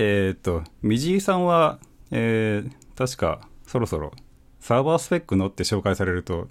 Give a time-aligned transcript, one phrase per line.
[0.00, 1.80] えーっと、みじいさんは、
[2.12, 4.10] えー確かそろそろ
[4.58, 6.48] サーバースペックのって紹介されると、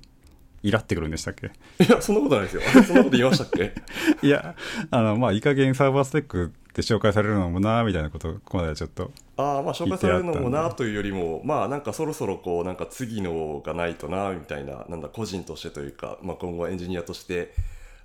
[0.63, 1.47] イラってくるんでしたっけ？
[1.83, 2.61] いや、そんなことないですよ。
[2.83, 3.73] そんなこと言いましたっけ？
[4.25, 4.55] いや、
[4.91, 9.11] あの、まあ、いい加減サーバースペックって紹介されるのもな、みたいなことを、この間ちょっと。
[9.37, 17.53] ああ、まあ紹介されるのもなというよりも、まあなんかそろそろこう、なんか次のがないとな、みたいな、なんだ、個人としてというか、まあ今後エンジニアとして、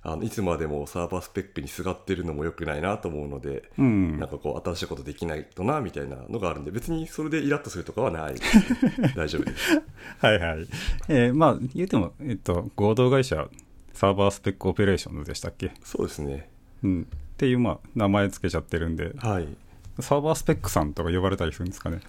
[0.05, 4.29] あのいつまでもサーバースペックにすがってるのも良くないなと思うので、うんなん。
[4.29, 8.35] かこう新しいことできないとなみたいなのがあるんで別にそれでイラッとするとかはない
[9.15, 9.81] 大丈夫です
[10.19, 10.67] はいはい。
[11.07, 13.47] えーまあ、言うても、えっと、合同会社、
[13.93, 15.71] Serverspec Operations でしたっけ？
[15.83, 16.49] そうですね
[16.83, 17.01] うん。
[17.03, 19.47] っていう、まあ、名前つけちゃってるんで、はい
[19.99, 21.99] Serverspec さんとか呼ばれたりするんですかね？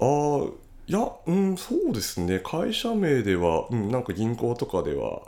[0.00, 0.44] ああ
[0.86, 5.22] いやうんそうですね会社名では、うん、なんか銀行とかでは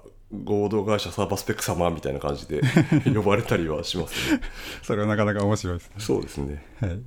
[0.44, 2.60] 合同会社 Serverspec 様みたいな感じで
[3.12, 4.40] 呼ばれたりはしますね
[4.82, 5.94] それはなかなか面白いですね。
[5.98, 7.00] そうですねはい。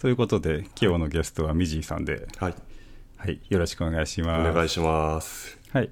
[0.00, 2.54] ということで、今日のゲストはミジーさんで、はい
[3.16, 4.52] はい、よろしくお願いしおます。
[4.52, 5.90] 願いしますはい。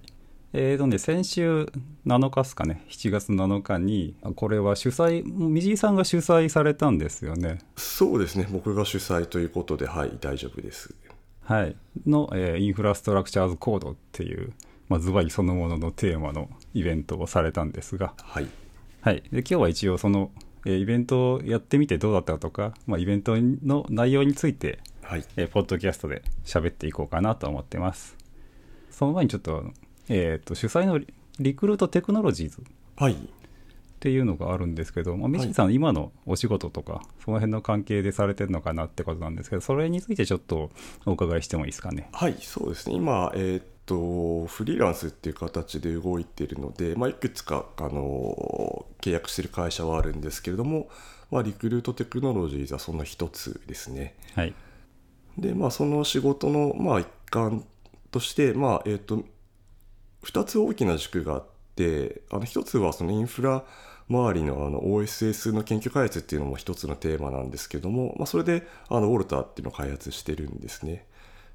[0.53, 1.71] えーとね、先週
[2.07, 7.59] 7日っすかね、7月7日に、あこれは主催、みじいさんが主催されたんですよね。
[7.77, 10.93] そうですね僕が主催ということではい大丈夫です
[11.45, 11.77] はい。
[12.05, 14.53] の、えーインフラストラクチャーズコードっていう、
[14.91, 18.49] まあ、ズバリそのもののテーマのイベントをされたんですが、はい
[19.01, 19.23] はい。
[19.33, 20.31] で、今日は一応その、
[20.67, 28.17] えーイベントをやってみてどうだったとか、まあ、イベントの内容について、はいえーポッドキャストで喋っていこうかなと思ってます。
[28.91, 29.65] その前にちょっと、
[30.09, 31.07] えっ、と、主催のリ
[31.39, 32.63] リクルートテクノロジーズ
[32.97, 33.17] はいっ
[34.01, 40.71] ていうのがあるんですけど、まあ、ミシンさん、今のお仕事とか、その辺の関係でされてるのかなってことなんですけど、それについてちょっと
[41.07, 42.09] お伺いしてもいいですかね？
[42.13, 50.89] はい、そうですね、今、えーっと、フリーランスっていう形で動いているので、まあ、いくつかあの契約している会社はあるんですけれども、
[51.33, 54.15] まあ、リクルートテクノロジーズはその一つですね。
[54.37, 54.55] はい。
[55.37, 57.65] で、まあ、その仕事の、まあ、一環
[58.13, 59.25] として、まあえーっと、
[60.25, 63.65] 2つ大きな軸があって、あの1つはそのインフラ
[64.09, 71.07] 周りのあの OSS の研究開発っていうのも一つのテーマなんですけども、まあ、それであのウォルターっていうのを開発してるんですね。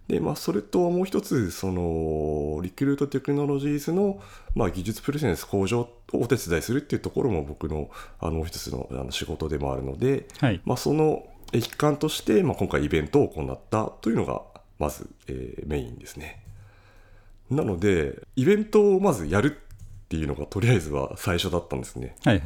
[0.08, 4.22] で、まあ、それともう一つ、その、リクルートテクノロジーズの、
[4.54, 7.90] まあ、技術プレゼンス向上をお手伝いするっていうところも僕の、
[8.20, 10.62] あの、もう一つのあの仕事でもあるので、はい。
[10.64, 14.44] まあ、その一環として、まあ、今回イベントを行ったというのが、
[14.78, 16.44] まず、えーメインですね。
[17.50, 22.16] なので、イベントをまずやるっていうのが、とりあえずは最初だったんですね。
[22.24, 22.42] はい。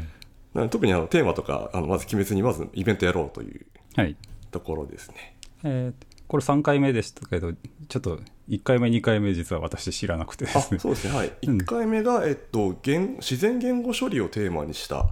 [0.69, 3.65] 特にあのテーマとか、あのまず決めずに、まずイベントやろうという
[3.95, 4.15] はい。
[4.51, 5.35] ところですね。
[5.63, 8.19] えーこれ3回目でしたけど、ちょっと
[8.49, 10.79] 1回目、2回目、実は私知らなくてであすね。
[10.79, 11.33] そうですね、はい。
[11.47, 15.07] うん1回目が、えっと、言自然言語処理をテーマにした、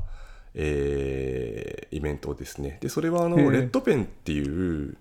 [0.53, 2.78] えーイベントですね。
[2.81, 4.95] で、それはあのレッドペンっていう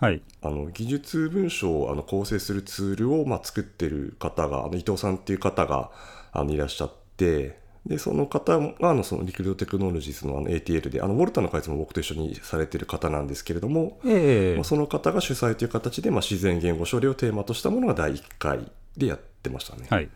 [0.00, 0.22] はい。
[0.42, 5.92] あの技術文書をあの構成するツールを、まあ、作ってる方が、あの伊藤さんっていう方が
[6.32, 19.86] あのいらっしゃって、でその方があのそのリクルートテクノロジーズのあの ATL で、あのウォルターの開発も僕と一緒にされてる方なんですけれども、ええまあ、その方が主催という形で、まあ、自然言語処理をテーマとしたものが第1回でやってましたね。
[19.88, 20.10] はい。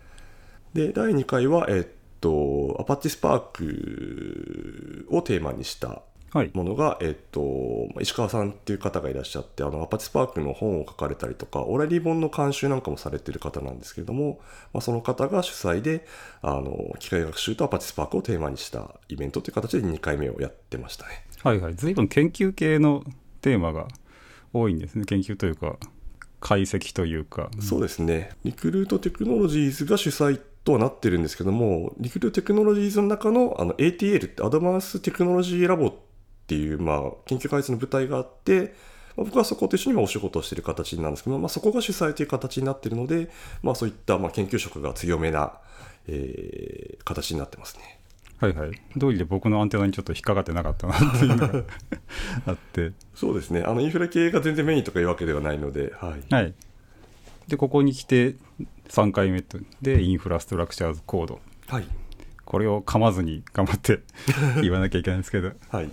[0.75, 1.87] で、第2回は、えっ
[2.21, 6.03] と、アパッチスパークをテーマにしたはい。
[6.53, 14.41] ものが、えっと、石川さんっていう方がいらっしゃって、あの、アパッチスパークの本を書かれたりとか、オラリー本の監修なんかもされてる方なんですけれども、
[14.73, 16.07] まあ、その方が主催で、
[16.43, 21.25] あの、機械学習とアパッチスパークをテーマにしたイベントという形で2回目をやってましたね。
[21.43, 21.75] はいはい。
[21.77, 23.05] 随分研究系の
[23.41, 23.87] テーマが
[24.53, 25.05] 多いんですね。
[25.05, 25.79] 研究というか、
[26.41, 27.51] 解析というか。
[27.61, 28.31] そうですね。
[28.45, 35.95] リクルートテクノロジーズが主催とはなってるんですけども、リクルートテクノロジーズの中のあの ATL ってアドバンステクノロジーラボっ
[36.47, 38.75] ていう、まあ、研究開発の部隊があって、
[39.17, 43.31] まあ僕はそこと一緒にまあお仕事をしている形なんですけど、まあ、そこが主催という形になっているので、
[43.63, 45.53] まあ、そういったまあ研究職が強めな、
[46.09, 47.99] えー形になってますね。
[48.39, 48.71] はいはい。
[48.97, 51.65] どうりで僕のアンテナにちょっと引っかかってなかったなっていうのが
[52.47, 52.93] あって。
[53.15, 53.63] そうですね。
[53.63, 56.35] あのインフラ系が全然メインとかいうわけではないので、はい。
[56.35, 56.55] はい。
[57.49, 58.37] で、ここに来て
[58.89, 61.41] 3回目とで、インフラストラクチャーズコード。
[61.69, 61.87] はい。
[62.45, 64.01] これを噛まずに頑張って
[64.63, 65.53] 言わなきゃいけないんですけど。
[65.69, 65.91] はい。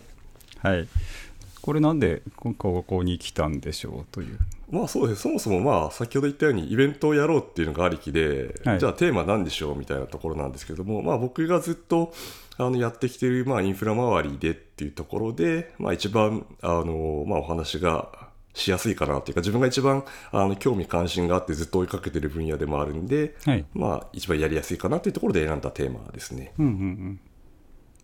[0.61, 0.87] はい。
[1.61, 4.39] これなんでこここに来たんでしょうという。
[4.69, 12.13] まあそうですそもそもまあ先ほど言ったようにイベントをやろうっていうのがありきで、はいじゃあテーマ何でしょうみたいなところなんですけども、まあ、僕がずっと
[12.57, 18.07] あのやってきてるまあインフラ周りでっていうところで、まあ、一番あの、まあ、お話が
[18.53, 23.65] しやすいかなっていうか自分が一番あの興味関心があってずっと追いかけてる分野でもあるんで、はい。
[23.73, 26.53] まあ、一番やりやすいかなっていうところで選んだテーマですね。
[26.57, 27.19] うんうんうん。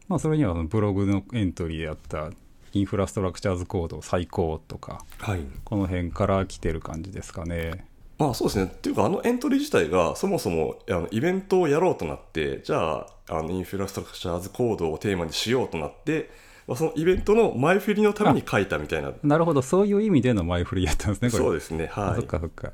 [0.07, 2.30] まあ、それにはブログのエントリーであった、
[2.77, 7.85] インフラストラクチャーズコード最高とかはいこの辺から来てる感じですかね
[8.18, 8.65] まあそうですね。
[8.65, 16.31] っていうか、あのエントリー自体がそもそもあのイベントをやろうとなって、じゃああの Infrastructure as Code をテーマにしようとなって、
[16.68, 19.12] まあ、そのイベントの前振りのために書いたみたいな。
[19.21, 21.91] なるほどそういう意味での前振りやったんですねこれそうですね。
[21.94, 22.25] あはいそっ。
[22.25, 22.74] かそっかで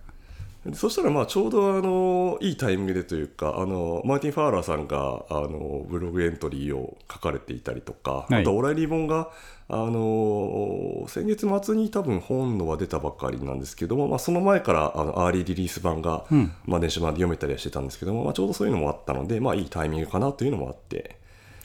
[0.72, 8.42] そしたらまあちょうどあのいいタイミングでというかあのマーティン・ファウラーさんがあのブログエントリーを書かれていたりとか、はい。
[8.42, 9.30] あと O'Reilly 本が
[9.68, 16.54] あの先月末に多分本のは出たばっかりなんですけども、まあ、その前からあの Early Release 版が、うん。
[16.66, 21.18] まあ、電子版で読めたりはしてたんですけども、まあ、ちょうどそういうのもあったので、まあ、いいタイミングかなというのもあって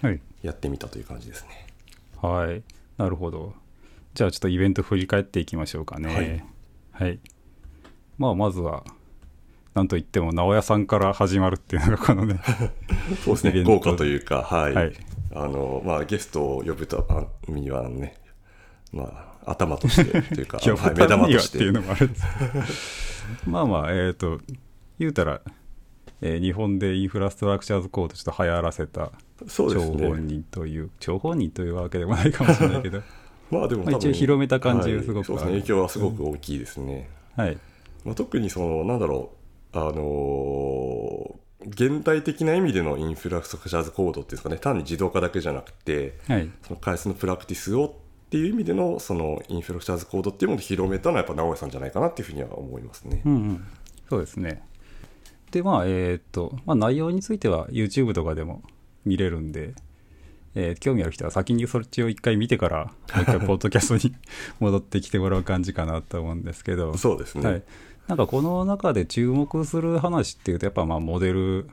[0.02, 0.20] はい。
[0.42, 1.66] やってみたという感じですね。
[2.20, 2.62] はい。
[2.96, 3.54] なるほど。
[4.14, 6.44] じゃあちょっとイベント振り返っていきましょうかね。
[6.90, 7.20] はい、
[8.18, 8.84] まあまずは
[9.74, 12.40] なんといっても直哉さんから始まるっていうのがこのね
[13.24, 14.74] そうですね豪華というか、はい。
[14.74, 14.92] はい。
[15.34, 17.04] あのまあ、ゲストを呼ぶた
[17.48, 18.16] めにはね、
[18.92, 23.24] まあ、頭としてというか、 今はい日目玉にはとっていうのもあるんです。
[23.46, 24.40] まあまあえっ、と
[24.98, 25.42] 言うたら、
[26.22, 29.12] えー日本でインフラストラクチャーズコードちょっと流行らせた
[29.46, 30.22] 張本ね。
[30.22, 33.02] 人という張本人というわけでもないかもしれないけど。
[33.50, 37.08] まあでもまあ一応広めた感じがすごくはいそうですね、影響はすごく大きいですね。
[37.36, 37.58] はい
[38.04, 39.32] まあ、特にその、なんだろ
[39.74, 53.22] う、あのー現代的な意味でのインフラストラクチャーズコードっていうんですかね、単に自動化だけじゃなくて、はいその開発のプラクティスをっていう意味でのそのインフラストラクチャーズコードっていうものを広めたのはやっぱ直江さんじゃないかなっていうふうには思いますね。
[53.24, 53.66] うんうん、
[54.08, 54.62] そうですね。
[55.50, 58.62] で、まあ、えーっと、まあ、内容については YouTube とかでも
[59.04, 59.74] 見れるんで、
[60.54, 64.14] えー興味ある人は先にそっちを一回見てから、もう一回ポッドキャストに
[64.60, 67.50] 戻ってきてもらう感じかなと思うんですけど、そうですね。
[67.50, 67.62] はい。
[68.08, 71.68] なんかこの中で注目する話っていうと、やっぱまあモデル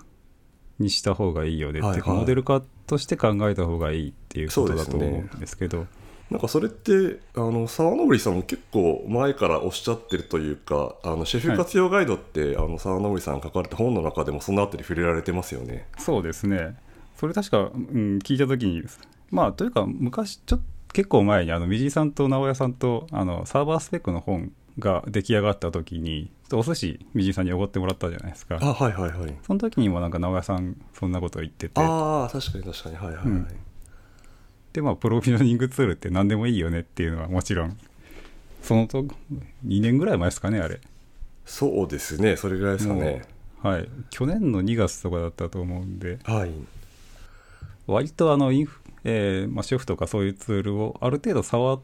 [0.79, 5.87] にした方がいいよねっていうか、はいはいモデル化として考えた方がいいっていうことだと思うんですけど、
[6.29, 15.87] なんかそれってあの沢登さんも結構前からおっしゃってるというかあのシェフ活用ガイドって、あの沢登さんが書かれた本の中でもそのあたり触れられてますよね。
[15.97, 16.75] そうですね。
[17.15, 18.83] それ確か、うん、聞いたときに、
[19.31, 28.59] まあ、というか、昔、ちょっと結構前に、あの、水井さんと直哉さんと、あの、サーバースペックの本が出来上がったときに、お寿司、水井さんにおごってもらったじゃないですか。
[28.61, 29.35] あはいはいはい。
[29.45, 33.25] その時にもなんか直哉さん、そんなこと言ってて、ああ確かに確かにはいはいはい。
[33.25, 33.47] うん
[34.75, 37.77] で、まあ、プロフィーニングツールって何でもいいよねっていうのはもちろん、
[38.61, 39.03] そのと、
[39.65, 40.81] 2年ぐらい前ですかね、あれ。
[41.45, 43.21] そうですねそれぐらいですかね。
[43.61, 43.87] はい。
[44.09, 46.51] 去年の2月とかだったと思うんで、はい。
[47.87, 51.81] 割とあのインフ、えーまあ、シェフとかそういうツールをある程度触っ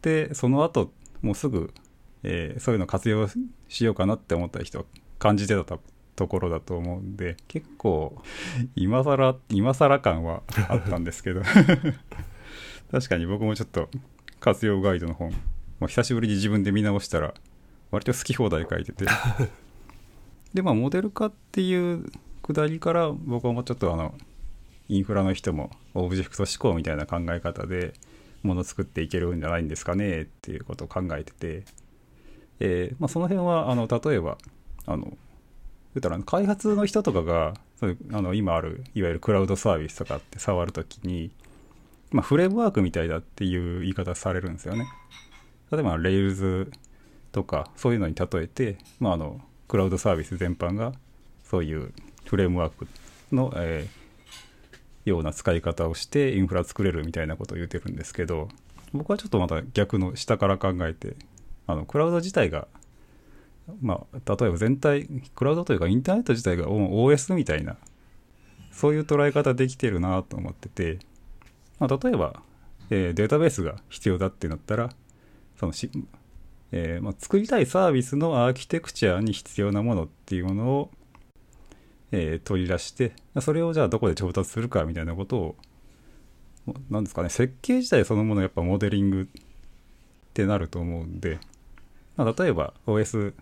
[0.00, 1.74] てその後もうすぐ、
[2.22, 3.28] えーそういうの活用
[3.68, 4.84] しようかなって思った人は
[5.18, 5.78] 感じてた
[6.16, 8.22] ところだと思うんで結構
[8.76, 11.42] 今更今更感はあったんですけど。
[12.90, 13.88] 確かに僕もちょっと
[14.40, 15.30] 活用ガイドの本、
[15.78, 17.34] まあ、久しぶりに自分で見直したら
[17.92, 19.06] 割と好き放題書いてて。
[20.52, 22.10] でまあモデル化っていう
[22.42, 24.16] くだりから僕はもうちょっとあの
[24.88, 27.94] インフラの人もオブジェクト思考みたいな考え方で
[28.42, 31.64] もの作っていけるんじゃないんですかねっていうことを考えてて、
[32.60, 34.38] えーまあ、その辺はあの例えば
[34.86, 35.14] あの言
[35.98, 41.30] ったら開発の人とかがそうあの今あるいわゆるクラウドサービスとかって触るときに、
[42.12, 44.86] まあ、フレームワークみたいだっていう言い方されるんですよね。
[45.72, 46.70] 例えば Rails
[47.32, 50.92] とかそういうのに例えて、まあ、あのクラウドサービス全般が
[51.44, 51.92] そういう
[52.26, 52.86] フレームワーク
[53.32, 54.00] の、えー
[55.04, 58.48] ような使い方をしてインフラ作れるみたいなことを言ってるんですけど
[58.92, 61.16] 僕はちょっとまた逆の下から考えて
[61.66, 62.68] あのクラウド自体が
[63.80, 67.76] まあ例えば全体クラウドというかインターネット自体がもう OS みたいな
[68.72, 70.98] そういう捉え方できてるなと思ってて、
[71.78, 72.42] まあ、例えば、
[72.90, 74.90] えーデータベースが必要だってなったら
[75.58, 75.90] そのし、
[76.72, 80.90] えーまあ、作りたいサービスのアーキテクチャに必要なものっていうものを
[82.12, 85.56] えー取り出してそれをじゃあどこで調達するかみたいなことを
[86.90, 89.42] 何ですかね設計自体そのものやっぱモデリングっ
[90.32, 91.38] てなると思うんで、
[92.16, 93.34] まあ、例えば OS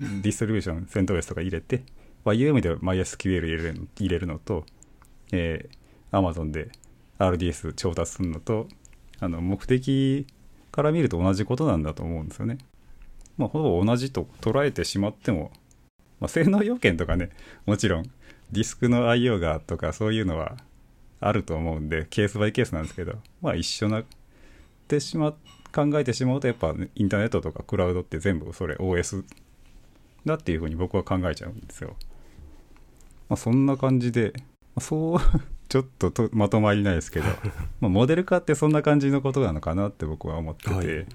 [0.00, 1.82] ディストリビューション CentOS とか入れて
[2.24, 4.64] YUM で MySQL 入れるの入れるのと、
[5.32, 6.70] えー Amazon で
[7.18, 8.68] RDS 調達するのと
[9.18, 10.26] あの目的
[10.70, 12.58] から見ると同じことなんだと思うんですよね。
[13.36, 15.50] まあ、ほぼ同じと捉えてしまっても
[16.20, 17.30] まあ、性能要件とかね
[17.66, 18.04] もちろん
[18.52, 20.56] ディスクの IO がとかそういうのは
[21.20, 24.04] あると思うんでケースバイケースなんですけどまあ一緒なっ
[24.86, 25.34] てしまっ
[25.74, 29.24] 考えてしまうとやっぱ、ね、インターネットとかクラウドって全部それ OS
[30.24, 31.96] だっていうふうに僕は考えちゃうんですよ。
[33.28, 34.42] まあ、そんな感じで、ま
[34.76, 35.18] あそう
[35.68, 37.26] ちょっととまとまりないですけど
[37.80, 40.86] まあモデル化ってそんな感じのことなのかなって僕は思ってて、はい。
[40.86, 41.06] はい。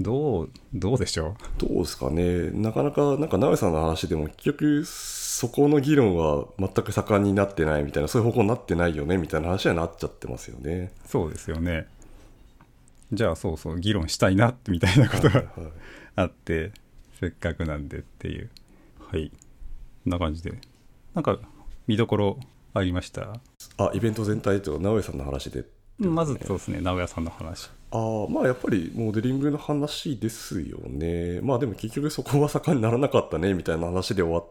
[0.00, 2.50] どうどうでしょどうですかね。
[2.50, 10.92] なかなかなんか直江さんの話でも結局そこの議論は全く盛んになってないみたいなそういう方向になってないよねみたいな話にはなっちゃってますよね。
[11.04, 11.86] うそうですよね
[13.12, 15.44] じゃあそうそう議論したいなみたいなことが
[16.16, 16.72] あって
[17.18, 18.50] せっかくなんでっていう。
[19.10, 19.30] はい。
[19.30, 20.52] こんな感じで。
[21.14, 21.38] なんか
[21.86, 22.38] 見どころ
[22.72, 23.40] ありました？
[23.78, 25.64] あイベント全体と直江さんの話で
[25.98, 27.68] まずそうですね直哉さんの話。
[27.90, 31.40] ああまあやっぱりモデリングの話ですよね。
[31.42, 34.46] まあでも結局そこは盛んにならなかったねみたいな話で終わっ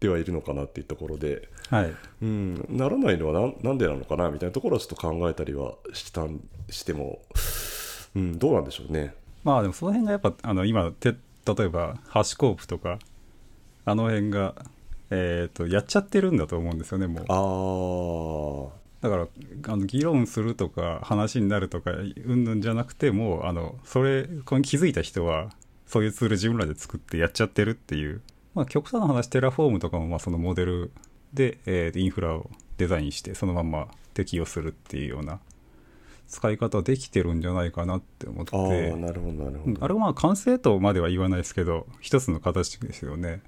[0.00, 1.48] てはいるのかなっていうところで。
[1.70, 1.94] はい。
[2.22, 7.20] うんならないのはなんでなのかなみたいなところはちょっと考えたりはしたんしても
[8.14, 9.14] うんどうなんでしょうね。
[9.44, 11.14] まあでもその辺がやっぱあの今て
[11.46, 12.98] 例えばハシコープとか
[13.84, 14.54] あの辺が
[15.10, 18.70] えっ、とやっちゃってるんだと思うんですよねもう。
[18.72, 25.50] ああだからあの議論するとか話になるとかうんぬんじゃなくてもうあのそれこれに気づいた人は
[25.86, 28.20] そういうツール自分らで作ってやっちゃってるっていう、
[28.54, 30.92] まあ、極端な話 Terraform とかもまあそのモデル
[31.32, 35.40] で、えーインフラをデザインしてそのまんま適用するっていうような
[36.30, 38.56] 使い方できてるんじゃないかなって思って。
[38.56, 39.64] ああなるほどなるほど。
[39.66, 43.42] うんあれはまあ完成とまでは言わないですけど一つの形ですよね、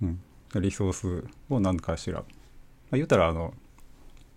[0.00, 0.20] うん、
[0.54, 2.24] リソースを何かしら、ま
[2.92, 3.52] あ、言うたらあの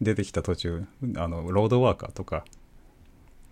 [0.01, 2.43] 出てきた途中あの Roadworker とか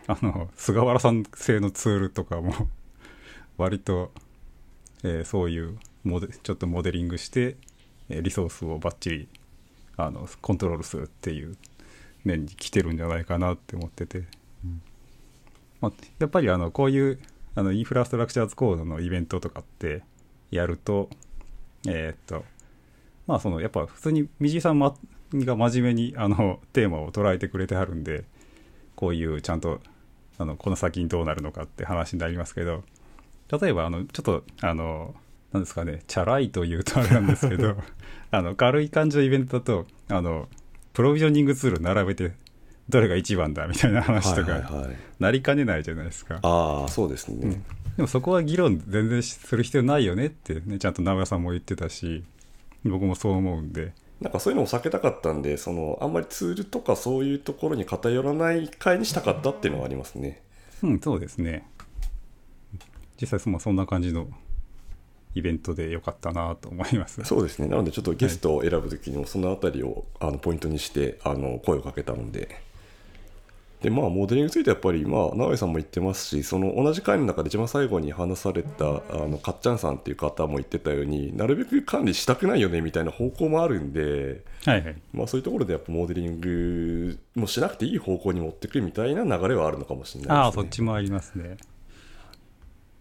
[0.08, 2.54] あの菅原さん製のツールとかも
[3.58, 4.12] 割と、
[5.04, 7.58] えーそういうモデちょっとモデリングして、
[8.10, 9.28] えーリソースをバッチリ
[9.98, 11.58] あのコントロールするっていう
[12.24, 14.24] 面に来てるんじゃないかなって思ってて。
[15.82, 17.20] まあ、やっぱりあのこういう
[17.56, 20.04] あのインフラストラクチャーズコードのイベントとかって
[20.52, 21.10] やると
[21.88, 22.46] えーっと
[23.28, 24.96] まあそのやっぱ普通にみじいさんま
[25.34, 28.26] が真面目にあのテーマを捉えてくれてはるんで
[28.96, 29.80] こういうちゃんと
[30.38, 32.84] あのこの先にどうなるのかって話になりますけど
[33.52, 35.16] 例えばあのちょっとあの
[35.52, 37.76] なんですかねチャラいというとあれなんですけど
[38.32, 40.48] あの軽い感じのイベントだとあの
[41.00, 42.34] プロビジョニングツール並べて
[42.90, 44.86] どれが一番だみたいな話とか、
[45.18, 46.40] なりかねないじゃないですか。
[46.42, 47.62] ああそうですね、
[47.96, 52.26] でもそこは議論全然する必要ないよねってねちゃんと長屋さんも言ってたし
[52.84, 53.94] 僕もそう思うんで。
[54.20, 60.42] なんかそういうのを避けたかったんでそのあんまりツールとかそういうところに偏らない会にしたかったっていうのはありますね。
[60.84, 61.66] うんそうですね。
[63.22, 64.28] 実際そ,、まあ、そんな感じの
[65.40, 67.24] イベントでよかったなと思います。
[67.24, 67.68] そうですね。
[67.68, 72.70] なのでちょっとゲストを選ぶ時にもそのあたりをあのポイントにしてあの声をかけたので。
[73.82, 84.96] でまあモデリングについてやっぱりまあ直江さんも言ってますしその同じ回の中で一番最後に話されたあのかっちゃんさんっていう方も言ってたようになるべく管理したくないよねみたいな方向もあるんではいはい。
[85.14, 90.36] まあ、そういうところでやっぱモデリングもしなくていい方向に持ってくるみたいな流れはあるのかもしれないですね。
[90.36, 91.56] ああそっちもありますね。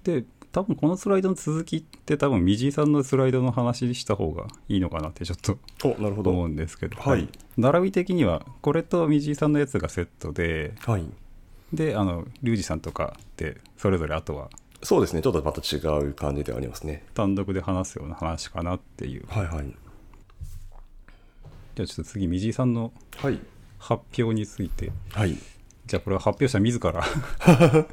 [0.04, 6.30] で多分このスライドの続きって多分みじいさんのスライドの話した方がいいのかなってちょっとおなるほど。
[6.30, 11.04] 思うんですけど、はい並び的にはこれとみじいさんのやつがセットではい。
[11.72, 14.48] であのリュウジさんとかってそれぞれあとは
[14.82, 15.22] そうですね。
[15.22, 15.78] ちょっとまた違
[16.08, 17.04] う感じではありますね。
[17.14, 19.66] 単独で話すような話かなっていうはいはい。
[21.74, 23.38] じゃあちょっと次みじいさんのはい。
[23.78, 25.36] 発表についてはい。
[25.86, 27.02] じゃあこれは発表者自ら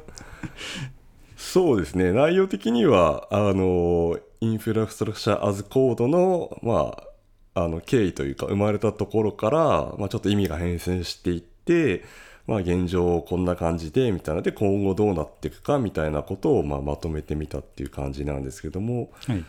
[1.36, 2.12] そうですね。
[2.12, 6.96] 内容的には、あの、インフラストラクチャーアズコードの、ま
[7.54, 12.04] あ、あの、経緯というか、生まれたところから、まあ、ちょっと意味が変遷していって、
[12.46, 14.36] まあ、現状こんな感じで、みたいな。
[14.36, 19.44] ので、今後どうなっていくか、みたいなことを、まあ、まとめてみたっていう感じなんですけども、はい、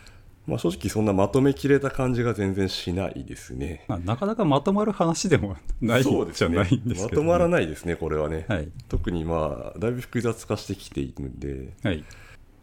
[0.48, 3.84] まあ、正直そんなまとめきれた感じが全然しないですね。
[3.86, 8.46] まあ、なかなかまとまる話でもないじゃないんですけど、まとまらないですね、これはね。
[8.48, 8.68] はい。
[8.88, 12.02] 特にまあ、だいぶ複雑化してきているんで、はい。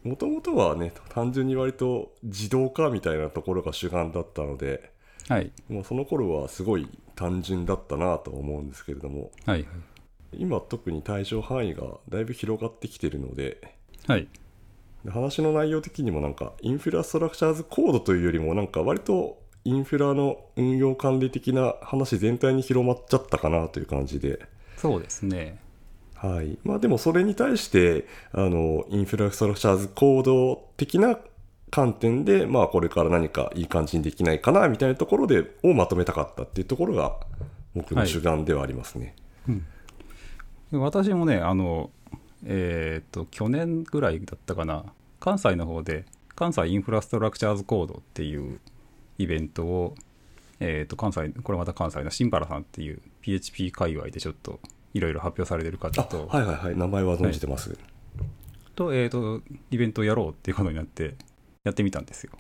[0.04, 4.92] もともとはね、単純に割と自動化みたいなところが主眼だったので、
[5.30, 5.52] はい。
[5.70, 9.66] もうその頃はすごい単純だったなとは思うんですけれども、はい。
[10.34, 13.62] 今特に対象範囲がだいぶ広がってきてるので、
[14.08, 14.28] はい
[15.06, 24.40] で話の内容的にもなんかインフラストラクチャーズコードというよりもなんか割とインフラの運用管理的な話全体に広まっちゃったかなという感じで、
[24.78, 25.60] そうですね。
[26.14, 26.58] はい。
[26.64, 31.18] まあ、でもそれに対してあのインフラストラクチャーズコード的な
[31.72, 37.16] 観点で、まあ、これから何かいい感じにできないかなみたいなところでをまとめたかったっていうところが
[37.76, 39.16] 僕の主眼ではありますね。
[40.72, 41.90] 私もねあの
[42.46, 44.86] えっ、と去年ぐらいだったかな。
[45.20, 48.60] 関西の方で関西インフラストラクチャーズコードっていう
[49.18, 49.96] イベントを
[50.60, 54.60] えっ、と、関西、これまた関西のシンバラさんっていう PHP 界隈でちょっと
[54.94, 56.78] いろいろ発表されてる方あと、はいはいはい。
[56.78, 57.78] 名前は存じてます、
[58.76, 61.16] と、えっ、と、イベントをやろうっていうことになって、
[61.64, 62.32] やってみたんですよ。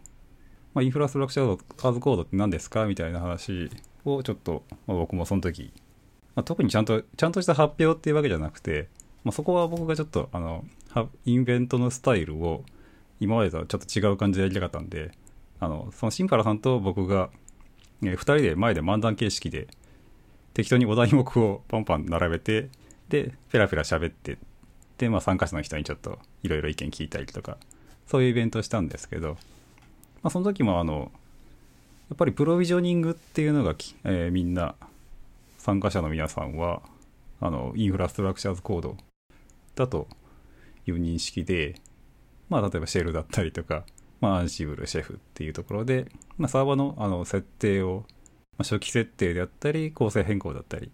[0.73, 3.69] まあ、インフラストラクチャーアズコードって何ですかみたいな話
[4.03, 5.73] をちょっと、まあ、僕もその時、
[6.35, 8.87] まあ、特にちゃんと、ちゃんとした発表っていうわけじゃなくて、
[9.25, 10.63] まあ、そこは僕がちょっと、あの、
[11.25, 12.63] インベントのスタイルを
[13.19, 15.11] 今までとはちょっと違う感じでやりたかったんで、
[15.59, 17.29] あの、そのシンパラさんと僕が、
[18.03, 19.67] えー、2人で前で漫談形式で
[20.53, 22.69] 適当にお題目をパンパン並べて
[23.09, 24.37] でペラペラ喋って
[24.97, 27.57] で、まあ、参加者の人にちょっといろいろ意見聞いたりとか
[28.07, 29.37] そういうイベントをしたんですけど、ま
[30.23, 31.11] あ、その時もあの
[32.09, 34.75] やっぱりプロビジョニングっていうのがき、えーみんな
[35.57, 36.83] 参加者の皆さんは
[37.41, 38.97] あのインフラストラクチャーズコード
[39.75, 40.07] だと
[40.85, 41.75] いう認識で、
[42.49, 43.85] まあ、例えばシェルだったりとか、
[44.21, 48.05] まあ、アンシブル、シェフっていうところで、まあ、サーバーのあの設定を、
[48.57, 50.89] まあ、初期設定であったり、構成変更だったりっ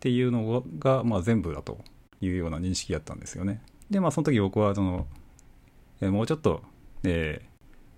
[0.00, 1.78] ていうのが、まあ、全部だと
[2.20, 3.62] いうような認識だったんですよね。
[3.90, 5.06] で、まあ、その時僕はその、
[6.00, 6.62] えーもうちょっと、
[7.04, 7.54] えー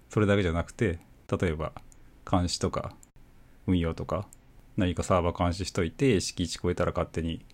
[0.09, 1.01] それだけじゃなくて、
[1.41, 1.73] 例えば
[2.31, 2.95] 監視とか
[3.67, 4.29] 運用とか、
[4.77, 7.45] 何かサーバー監視しといて、敷地超えたら勝手に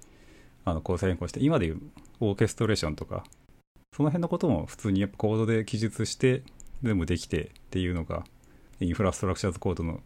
[0.65, 1.81] あの構成変更して、今でいう
[2.25, 3.25] オーケストレーションとか、
[3.97, 6.45] その辺のことも普通にやっぱコードで記述して
[6.85, 8.25] 全部できてっていうのが
[8.81, 10.01] インフラストラクチャーズコードの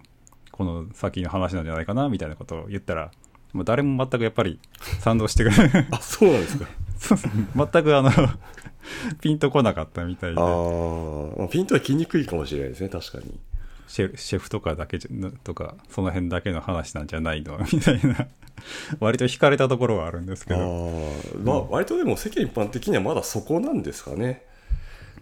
[0.51, 3.11] この先の話なんじゃないかなみたいなことを言ったら
[3.53, 4.59] もう誰も全くやっぱり
[5.01, 5.89] 賛同してくれない。
[5.91, 6.67] あそうなんですか。
[7.55, 8.11] 全くあの
[9.21, 10.41] ピンとこなかったみたいで。
[10.41, 10.45] あ
[11.45, 13.39] あピントは来にくいかもしれないですね確かに。
[13.89, 17.59] シェフシェフとかだけじゃとかその辺だけの話なんじゃないの？
[17.73, 18.27] みたいな
[19.01, 24.45] 割と惹かれたところはあるんですけあどーまあ割とでも世間一般的にはまだそこなんですかね。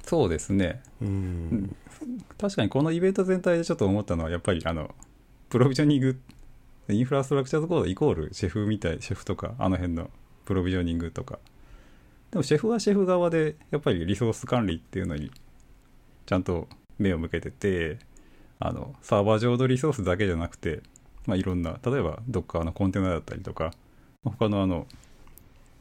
[0.04, 0.82] そうですね。
[1.00, 1.76] うん。
[2.38, 4.94] 確かにこのイベント全体でちょっと思ったのはやっぱりあの
[5.48, 6.20] プロビジョニング
[6.88, 10.10] インフラストラクチャーズコードイコールシェフみたいシェフとかあの辺の
[10.44, 11.38] プロビジョニングとか。
[12.30, 15.30] でもシェフはシェフ側でやっぱりリソース管理っていうのに
[16.26, 17.98] ちゃんと目を向けてて
[18.58, 20.82] あのサーバー上のリソースだけじゃなくて、
[21.26, 23.72] まあ、いろんな例えば Docker のコンテナだったりとか
[24.24, 24.86] 他のあの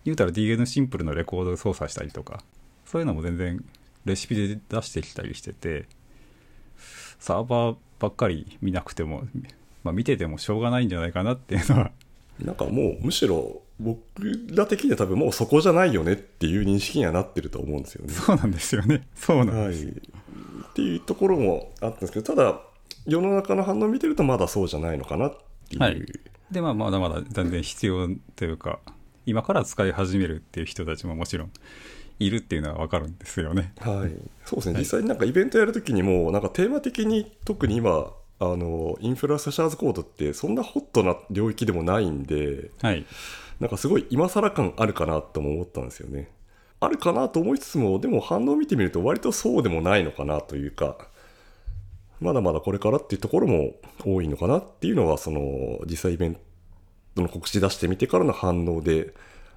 [0.06, 2.44] 言うたら DN シンプルのレコードを操作したりとか
[2.86, 3.64] そういうのも全然
[4.06, 5.86] レシピで出してきたりしてて
[7.20, 9.24] サーバーばっかり見なくても、
[9.84, 11.92] まあ、見ててもしょうがないんじゃないかなっていうのは。
[12.40, 14.00] なんかもうむしろ僕
[14.50, 18.14] ら的には多分もうそこじゃないよねっていう認識にはなってると思うんですよね。
[18.14, 19.08] そうなんですよね。
[19.16, 22.60] そうなんです、はい、っていうところもあったんですけどただ
[23.06, 25.38] 世の中の反応を見てるとまだそうじゃないのかなっ
[25.70, 26.02] ていう、はい。
[26.52, 28.80] でまあまだまだ全然必要というか
[29.26, 31.52] 今から使い始めるっていう人たちももちろん
[32.20, 33.74] いるっていうのは分かるんですよね。
[33.80, 34.12] はい、
[34.46, 34.82] そうですね、はい。
[34.82, 43.06] 実際になんかイベントやるときにも、なんかテーマ的に特に今、あのインフラストラクチャーズコードってそんなホットな領域でもないんで、はい。
[43.60, 46.30] なんかすごい今更感あるかなとも思ったんですよね。
[46.80, 51.08] あるかなと思いつつも、でも反応を見てみると割とそうでもないのかなというか、
[52.24, 53.72] まだまだこれからっていうところも
[54.06, 56.38] 多いのかなっていうのは、その実際イベン
[57.16, 59.14] トの告知出してみてからの反応で、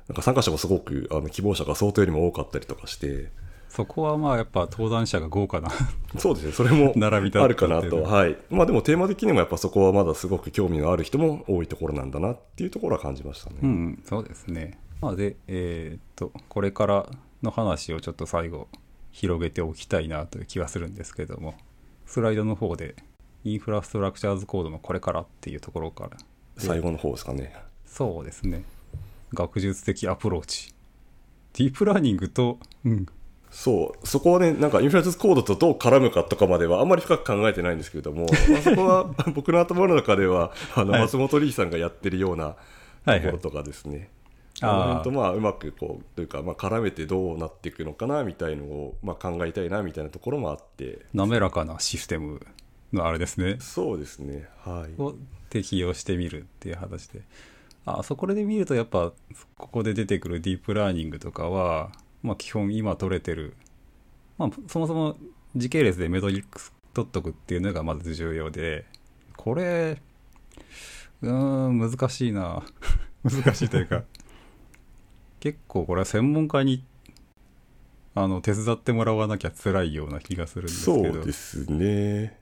[0.08, 3.30] なんか参加者がすごくあの希望者が想定よりも多かったりとかして、
[3.68, 5.68] そこはまあやっぱ登壇者が豪華な
[6.16, 8.02] そうですね、それも あるかなと。
[8.02, 8.36] はい。
[8.50, 13.56] まあでもテーマ的にもやっぱそこはまだすごく興味のある人も多いところなんだなっていうところは感じましたね。
[13.62, 17.10] うんそうですねまあでえーっとこれから
[17.42, 18.68] の話をちょっと最後
[19.10, 21.54] 広げておきたいなという気はするんですけども
[22.06, 22.94] スライドの方で
[23.44, 26.10] インフラストラクチャーズコードのこれからっていうところから。
[26.10, 26.16] で
[26.56, 27.54] 最後の方ですかね。
[27.84, 28.64] そうですね。
[29.34, 30.74] 学術的アプローチ。
[31.54, 33.06] ディープラーニングと、うん、
[33.50, 41.00] そう、そこはね、なんか Infra as Code とどう絡むかとかまではあんまり深く考えてないんですけれども、まあ、そこは 僕の頭の中では、あのはい。
[41.02, 42.56] まつもとりーさんがやってるようなは
[43.06, 44.10] いはいところとかですね。
[44.10, 44.15] あー
[44.62, 51.06] あの辺とまあうまくこうというかまあ絡めてどうなっていくのかなみたいのをまあ考えたいなみたいなところもあって。
[51.12, 52.40] 滑らかなシステム
[52.92, 53.56] のあれですね。
[53.60, 54.48] そうですね。
[54.64, 55.00] はい。
[55.00, 55.14] を
[55.50, 57.22] 適用してみるっていう話で。
[57.84, 59.12] あそこで見るとやっぱ
[59.56, 61.92] ここで出てくるディープラーニングとかは、
[62.22, 63.54] まあ、基本今取れてる、
[64.38, 65.16] まあ、そもそも
[65.54, 68.86] 時系列でメトリックス取っとくっていうのがまず重要で。
[69.36, 70.02] これ
[71.22, 72.62] うーん難しいな。
[73.22, 74.04] 難しいというか
[75.46, 76.82] 結構これは専門家に
[78.16, 82.40] あの手伝ってもらわなきゃ辛いような気がするんですけどそうですね。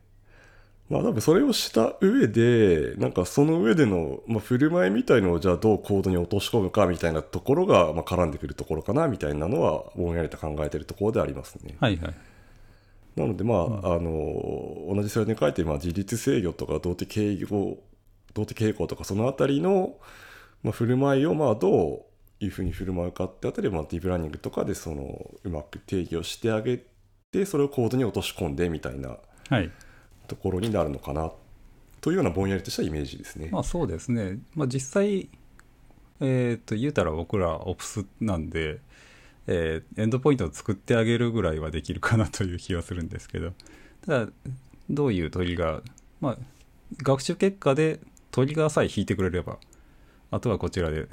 [0.88, 11.76] まあ多分それをした上で、なんかその上での、まあ、振る舞いみたいのをじゃあどうコードに落とし込むかみたいなところが、まあ、絡んでくるところかなみたいなのはぼんやりと考えてるところでありますね。
[11.78, 12.14] はいはい。
[13.16, 17.78] なのでまあ、あの同じスライドに書いて、まあ、自律制御とか動的傾向
[18.32, 19.96] 動的傾向とかそのあたりの、
[20.62, 22.13] まあ、振る舞いをまあどう
[22.44, 26.80] いうふうに振る舞うかってあたりまあディープラーニングとかでそのうまく定義をしてあげ
[27.32, 29.16] てそれをコードに落とし込んでみたいな
[29.48, 29.70] はい。
[30.26, 31.30] ところになるのかな
[32.00, 33.48] というようなぼんやりとしたイメージですね。
[33.50, 35.28] まあそうですね、まあ、実際
[36.20, 38.80] えっ、と言うたら僕らオプスなんで、
[39.46, 43.52] えーエンドポイントを作ってあげるぐらいはできるかなという気はするんですけど。
[44.06, 44.32] ただ
[44.88, 45.82] どういうトリガー
[46.20, 46.38] まあ
[47.02, 49.58] 学習結果でトリガーさえ引いてくれれば
[50.30, 51.06] あとはこちらであ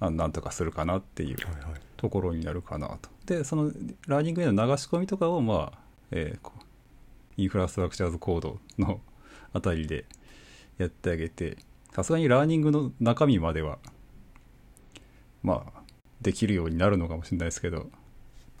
[0.00, 3.08] なんとかするかなっていうはいはいところになるかなと。
[3.26, 3.72] で、その
[4.06, 5.78] ラーニングへの流し込みとかを、まあ、
[6.10, 6.50] えー
[7.36, 9.00] インフラストラクチャーズコードの
[9.52, 10.04] あたりで
[10.78, 11.56] やってあげて、
[11.92, 13.78] さすがにラーニングの中身までは、
[15.42, 15.80] まあ、
[16.20, 17.90] できるようになるのかもしれないですけど、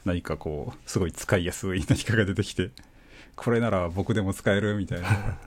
[0.04, 2.70] 何かこう、すごい使いやすい何かが出てきて、
[3.36, 5.38] これなら僕でも使えるみたいなのが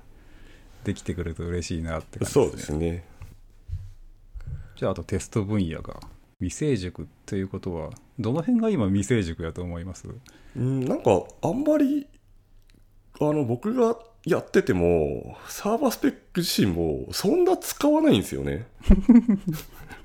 [0.84, 3.04] できてくると嬉しいなって感じ そうですね。
[4.78, 6.00] じゃああとテスト分野が
[6.40, 10.08] 未成熟ということはどの辺が今未成熟やと思います？
[10.56, 12.08] うん、なんかあんまり
[13.20, 18.68] あの僕がやっててもサーバースペック自身もそんな使わないんですよね。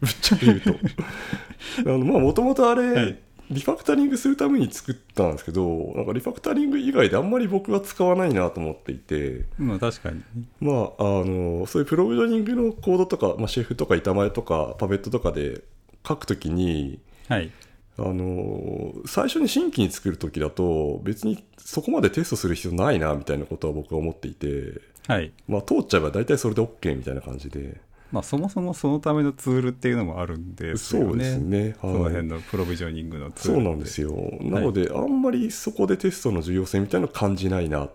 [0.01, 0.71] ぶっちゃけ言うと。
[1.87, 3.19] あのまあもともとあれ、はい
[3.53, 9.45] リファクタリングするために作ったんですけどなんかリファクタリング以外であんまり僕は使わないなと思っていて。
[9.59, 10.23] まあ確かに。
[10.61, 15.63] まああのそういうプログラミングのコードとか、まあ、シェフとか板前とかパペットとかで
[16.07, 17.51] 書くときにはい。
[17.99, 25.33] あの最初に新規に作る時だと別にそこまでテストする必要ないなみたいなことは僕は思っていて、はい。
[25.47, 27.81] まあ、通っちゃえば大体それで OK みたいな感じで、
[28.13, 31.77] まあそもそもそのためのツールっていうのもあるんですよねそうですね。
[31.81, 32.13] そのはい。
[32.13, 34.13] 辺のプロビジョニングのツールそうなんですよ。
[34.43, 37.91] なので、あんまりそこでテストの重要性みたいなの感じないなっ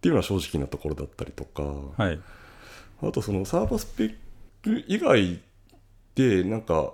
[0.00, 1.62] ていうのは正直なところだったりとか、
[1.96, 2.20] はい。
[3.02, 4.14] あとそのサーバースペッ
[4.62, 5.40] ク以外
[6.16, 6.92] でなんか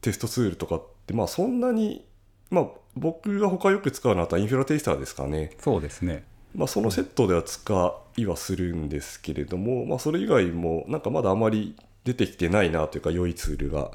[0.00, 2.04] テストツールとかってまあそんなに
[2.50, 5.52] まあ僕が他よく使うのはインフラテイスターですかね。
[5.60, 6.24] そうですね。
[6.54, 11.76] まあ、そのセットでは使いはするんですけれども、まあ、それ以外もなんかまだあまり
[12.08, 13.90] 出てきてないなというか良いツールが、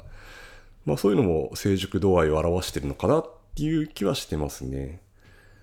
[0.84, 5.00] まあ、そういうのも成熟度合いを表してるのかなっていう気はしてますね。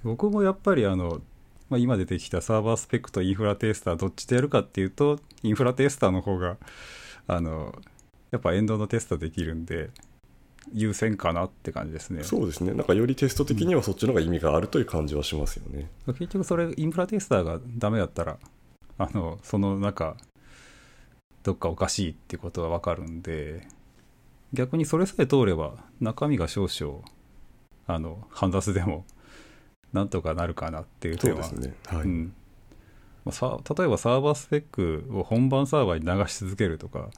[0.03, 1.21] 僕もやっぱりあの、
[1.69, 6.57] まあ、今出てきたサーバースペックとインフラテイスターどっちでやるかっていうとインフラテイスターの方が
[7.27, 7.73] あの
[8.31, 9.91] やっぱエンドのテストできるんで
[10.73, 15.89] 優先かなって感じですねそうですねなんかよりテスト的にはそっちの方が意味があるという感じはしますよね。
[16.07, 18.37] 結局それインフラテイスターがダメだったら
[18.97, 20.17] あのその中
[21.43, 23.67] どっかおかしいってことは分かるんで
[24.53, 26.99] 逆にそれさえ通れば中身が少々
[27.87, 29.05] あのハンダスでも
[29.93, 31.75] なんとかなるかなっていう点はそうですね。
[31.87, 32.01] はい。
[32.03, 32.33] うん
[33.23, 37.11] まあさ例えばサーバースペックを本番サーバーに流し続けるとか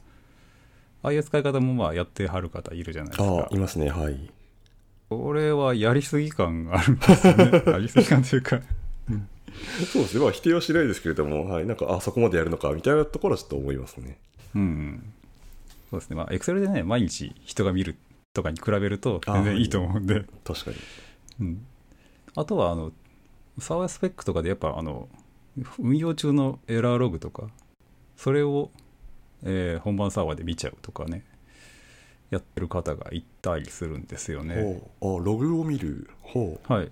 [1.02, 3.88] ああいう使い方もまあやってはる方いるじゃないですかいますね。
[3.88, 4.30] はい。
[5.08, 8.60] これはやりすぎ感あるんですよね やりすぎ感というか
[9.92, 10.22] そうですね。
[10.22, 11.66] まあ否定はしないですけれども、はい。
[11.66, 14.18] なんか、あそこまでやるのかみたいなところはちょっと思いますね。
[14.54, 15.12] うん
[15.90, 17.96] そうですねまあエクセルでね毎日人が見る
[18.32, 20.76] とかに比べると全然いいと思うんで、確かに。
[21.40, 21.66] うん、
[22.34, 22.92] あとはあの
[23.58, 25.08] サーバースペックとかでやっぱあの
[25.78, 27.48] 運用中のエラーログとか
[28.16, 28.70] それを、
[29.44, 31.24] えー本番サーバーで見ちゃうとかね
[32.30, 36.10] やってる方がいたりするんですよねあログを見る。
[36.22, 36.72] ほう。
[36.72, 36.90] はい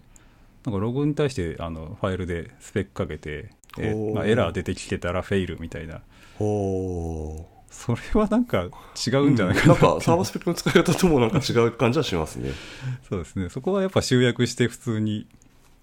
[0.64, 6.02] なんかログに対してあのファイルでスペックかけて、えまあ、エラー出てきてたらフェイルみたいな
[6.38, 7.52] ほう。
[7.70, 8.68] それはなんか
[9.06, 12.50] 違うんじゃないかなな、んかサーバースペックの使い方ともなんか違う感じはしますね。
[13.08, 15.26] そうですねそこはやっぱ集約して普通に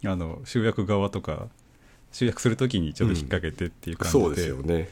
[0.05, 1.49] あの集約側とか
[2.11, 4.89] 集約するときにちょっと引っ掛けてっていう感じで,、そうですよね。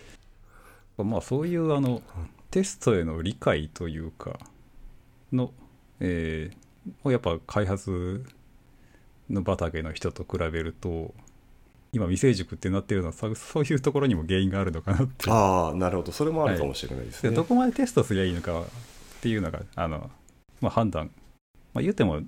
[0.98, 2.02] まあそういうあの
[2.50, 4.40] テストへの理解というか
[5.32, 5.54] の、
[6.00, 6.68] えー
[7.04, 8.26] をやっぱ開発
[9.30, 11.14] の畑の人と比べると
[11.94, 15.30] 今未成熟ってなってるのはそそういうところにも原因があるのかなって。
[15.30, 16.12] ああ、なるほど。
[16.12, 17.30] それもあるかもしれないですね。
[17.30, 18.66] でどこまでテストすりゃいいのかっ
[19.22, 20.10] ていうのがあの、
[20.62, 21.12] まあ、判断、
[21.74, 22.22] まあ、言っても、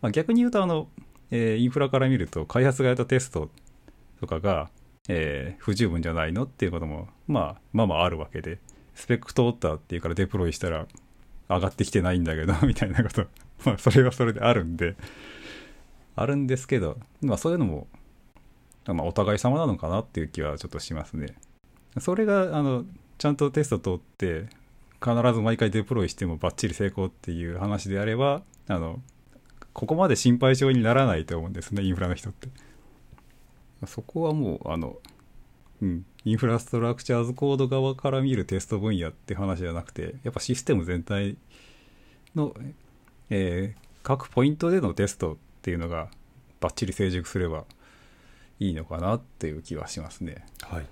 [0.00, 0.88] まあ、逆に言うとあの、
[1.30, 3.50] えーインフラから見ると開発がやったテスト
[4.20, 4.70] とかが、
[5.08, 8.58] えー不十分じゃないのっていうことも、まあ、まあまああるわけで
[8.94, 10.86] スペック通ったっていうからデプロイしたら
[11.48, 13.26] 上がってきてないんだけどみたいなこと。
[13.64, 14.96] まあそれはそれであるんで
[16.16, 17.86] あるんですけど、まあ、そういうのも、
[18.86, 21.34] まあ、お互い様なのかなっていう気はちょっとしますね。
[22.00, 22.84] それがあの
[23.18, 24.48] ちゃんとテスト通って
[25.02, 29.00] 必ず毎回デプロイしてもバッチリ成功っていう話であればあの
[29.72, 32.48] ここまで心配性にならないと思うんですねインフラの人って
[33.86, 34.96] そこはもうあの、
[35.80, 41.36] うん、インフラストラクチャーズコード側から見るテスト分野って話じゃなくてやっぱシステム全体
[42.34, 42.54] の、
[43.30, 46.06] えー各ポイントでのテストっていうのが
[46.60, 47.64] バッチリ成熟すれば
[48.60, 50.46] いいのかなっていう気はしますね。
[50.62, 50.86] はい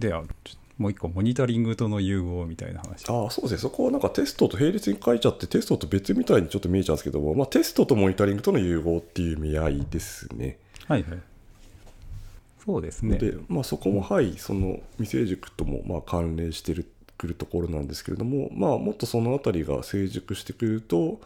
[0.00, 0.24] であ
[0.78, 3.08] もう一個モニタリングとの融合みたいな話。
[3.08, 11.18] ああそうですねそこはなんかテストと並列に書いちゃってテストと別みたいにちょっと見えちゃうんですけども、まあ、テストとモニタリングとの融合っていう意味合いですねはいはい。
[12.64, 13.18] そうですね。
[13.18, 21.20] で、まあ、そこもはいその未成熟ともまあ関連してるくるところなんですけれども、まあ、もっとその辺りが成熟してくると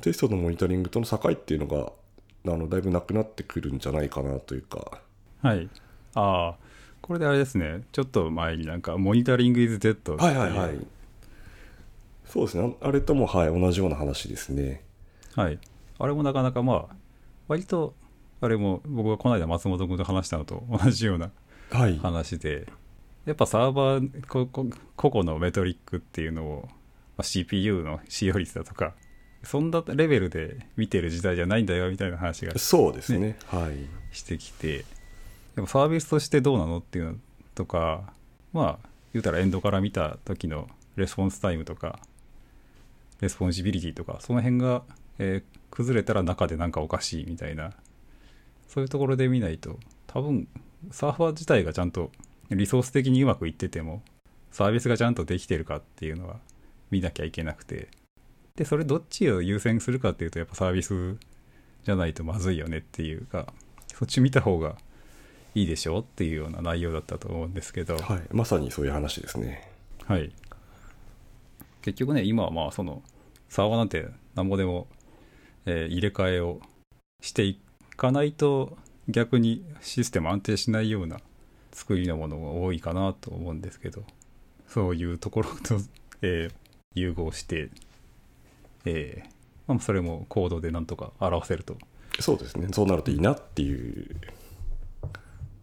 [0.00, 1.92] テストのモニタリングとの境っていうのが
[2.46, 5.00] あのだいぶなくなってくるんじゃないかなというか。
[5.42, 5.68] はい。
[6.14, 6.54] ああ、
[7.02, 10.16] これであれですね、ちょっと前になんか、モニタリング dead っていう。
[10.16, 10.86] はいはいはい。
[12.24, 12.76] そうですね。
[12.80, 14.82] ああれともはい同じような話ですね。
[15.34, 15.58] はい。
[15.98, 16.96] あれもなかなかまあ、
[17.48, 17.94] 割と、
[18.40, 21.30] あれも僕がこの間松本君と話したのと同じような
[21.70, 21.98] はい。
[21.98, 22.66] 話で、
[23.24, 26.72] やっぱサーバーここ個々のメトリックっていうのを、ま
[27.18, 28.94] あ CPU の使用率だとか、
[29.42, 33.36] そんなレベルで見てる時代じゃないんだよみたいな話がそうですね。
[33.46, 34.16] はい。
[34.16, 34.84] してきて
[35.54, 37.14] でもサービスとしてどうなのっていうの
[37.54, 38.12] とか
[38.52, 41.98] まあ言うたらエンドから見た時のレスポンスタイムとか
[43.20, 44.82] レスポンシビリティとかその辺が、
[45.18, 47.72] えー崩れたら中でなんかおかしいみたいな
[48.66, 50.48] そういうところで見ないと多分
[50.90, 52.10] サーバー自体がちゃんと
[52.50, 54.02] リソース的にうまくいってても
[54.50, 56.36] サービスがちゃんとできてるかっていうのは
[56.90, 57.88] 見なきゃいけなくて
[58.56, 61.16] でそれどっちを優先するかっていうとやっぱサービス
[61.84, 63.52] じゃないとまずいよねっていうか
[63.94, 64.76] そっち見た方が
[65.54, 69.70] いいでしょうっていうような内容だったと思うんですけど、はいまさにそういう話ですね。
[70.04, 70.30] はい、
[71.82, 73.02] 結局ね今はまあその
[73.48, 74.86] サーバーなんてなんぼでも、
[75.64, 76.60] えー入れ替えを
[77.22, 77.60] してい
[77.96, 78.76] かないと
[79.08, 81.20] 逆にシステム安定しないような
[81.72, 84.02] 作りのものが多いかなと思うんですけど
[84.68, 85.78] そういうところと、
[86.22, 86.66] えー
[86.96, 87.68] 融合して、
[88.86, 89.30] えー
[89.66, 91.76] まあ、それもコードでなんとか表せると。
[92.20, 92.68] そうですね。
[92.72, 94.16] そうなるといいなっていう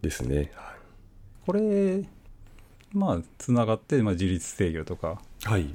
[0.02, 0.52] ですね。
[0.54, 0.74] は
[1.46, 2.04] これ
[2.92, 5.74] まあつながって、まあ、自律制御とかい、はい。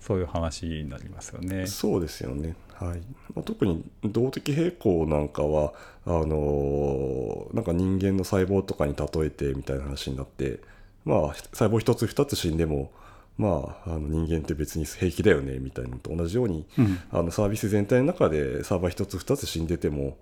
[0.00, 1.66] そういう話になりますよね。
[1.66, 3.00] そうですよね、はい。
[3.34, 5.72] まあ、特に動的平衡なんかは
[6.06, 10.60] あのーなんか人間の細胞とかに例えてみたいな話になって
[11.04, 11.18] まあ
[11.52, 12.92] 細胞一つ二つ死んでも
[13.40, 20.18] まああの人間って別に平気だよねみたいなのと同じようにうんあのサービス全体の中でサーバー一つ二つ死んでても、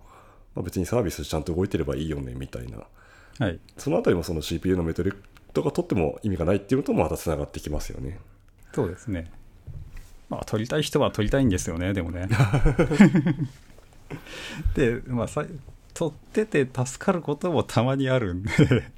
[0.55, 2.85] まあ、別にサービスちゃんと動いてればいいよねみたいな
[3.39, 8.19] はい、そのあたりもその CPU のメトリックとか取っても意味がないっていうのともまたつながってきますよね。
[8.75, 9.31] そうですね。
[10.29, 12.29] まあ、撮りたい人は撮りたいんですよね、でもね。
[14.75, 15.29] で、まあ、
[15.99, 18.51] さ撮ってて助かることもたまにあるんで、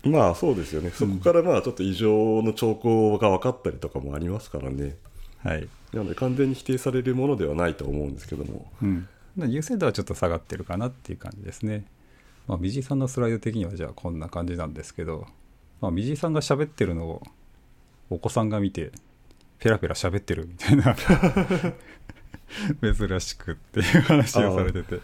[0.05, 0.91] まあそうですよね。
[0.91, 4.97] そこからまあちょっと異常の兆候が分かったりとかもありますからね。
[5.43, 5.67] はい。
[5.95, 8.71] なので完全に否定されるものではないと思うんですけども。
[8.83, 9.09] うん。
[9.37, 11.87] 優先度はちょっと下がってるかなっていう感じですね。
[12.47, 15.27] まあ、みじさんのスライド的にはじゃあこんな感じなんですけど、
[15.81, 17.23] まあ、みじさんが喋ってるのを
[18.11, 18.93] お子さんが見て、
[19.59, 20.95] ペラペラ喋ってるみたいな、
[22.95, 25.01] 珍しくっていう話をされてて。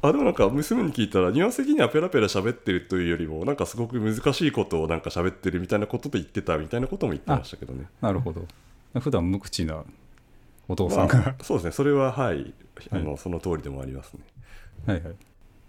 [0.00, 7.86] あでもなんか娘に聞いたらニュアンス的にはペラペラ喋ってるというよりもなんかすごく難しいことをなんか喋ってるみたいなことで言ってたみたいなことも言ってましたけどね。
[8.00, 8.46] なるほど。
[9.00, 9.84] 普段無口な
[10.68, 11.72] お父さんが、まあ、そうですね。
[11.72, 12.54] それははい
[12.90, 14.20] あの、その通りでもありますね。
[14.86, 15.12] はいはい。
[15.12, 15.14] ま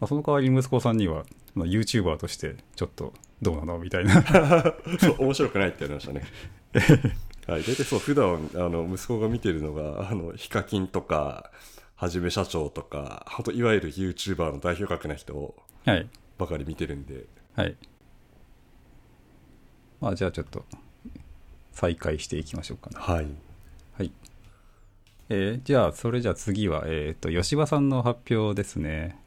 [0.01, 1.23] あ、その代わりに息子さんには、
[1.55, 4.21] まあ、YouTuber としてちょっとどうなのみたいな。
[4.99, 6.23] そう面白くないって言われましたね。
[7.47, 11.49] はい、大体そう普段あの息子が見てるのがあのヒカキンとか
[11.99, 15.53] はじめ社長とか本当いわゆる YouTuber の代表格な人
[15.85, 16.07] はい。
[16.37, 17.75] ばかり見てるんではい。
[19.99, 20.63] まあじゃあちょっと
[21.73, 22.95] 再開していきましょうかね。
[22.97, 23.27] はい
[23.97, 24.13] はい。
[25.27, 29.19] えーじゃあそれじゃあ次は、えっ、と、吉羽さんの発表ですね。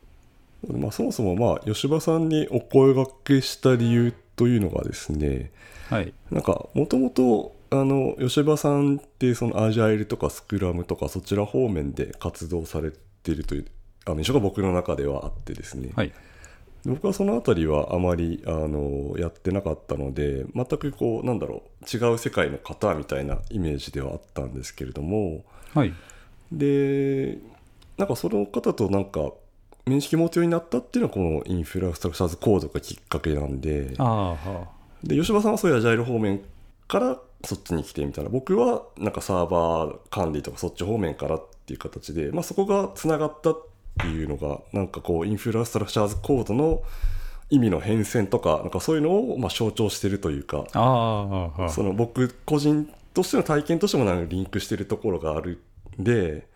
[0.66, 5.50] まあ、そもそもまあ吉羽さんにお声掛けした理由というのがですね
[5.90, 6.14] はい。
[6.30, 13.66] なんかもともとあの吉羽さんってそのアジャイルとかスクラムとかそちら方面で活動されているという
[14.04, 16.12] あの印象が僕の中ではあってですね、はい。
[16.84, 25.94] 僕はその辺りはあまりあのやってなかったので全くこうなんだろう違う世界の方みたいなイメージではあったんですけれどもはい。
[26.50, 27.38] で
[27.96, 29.30] なんかその方となんか
[29.86, 33.96] 面識持つようになったっていうのはこのインフラストラクチャーズコードがきっかけなんで
[35.04, 36.42] で吉羽さんはそういうアジャイル方面
[36.88, 38.30] からそっちに来てみたいな。
[38.30, 43.66] 僕はなんかサーバー管理とかそっち方面からっていう形で、まあ、そこがつながったっ
[44.00, 46.82] ていうのがなんかこうインフラストラクチャーズコードの
[47.50, 50.64] 意味の変遷とかなんかそういうのをまあ象徴してるというか
[51.68, 55.60] その僕個人としての体験としてもなんかリンクしてるところがある
[56.00, 56.46] んで、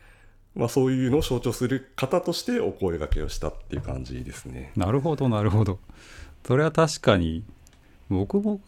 [0.54, 4.72] まあ、そういうのを象徴する方としてお声掛けをしたっていう感じですね。
[4.74, 5.78] なるほどなるほど。
[6.46, 7.44] それは確かに
[8.08, 8.60] 僕も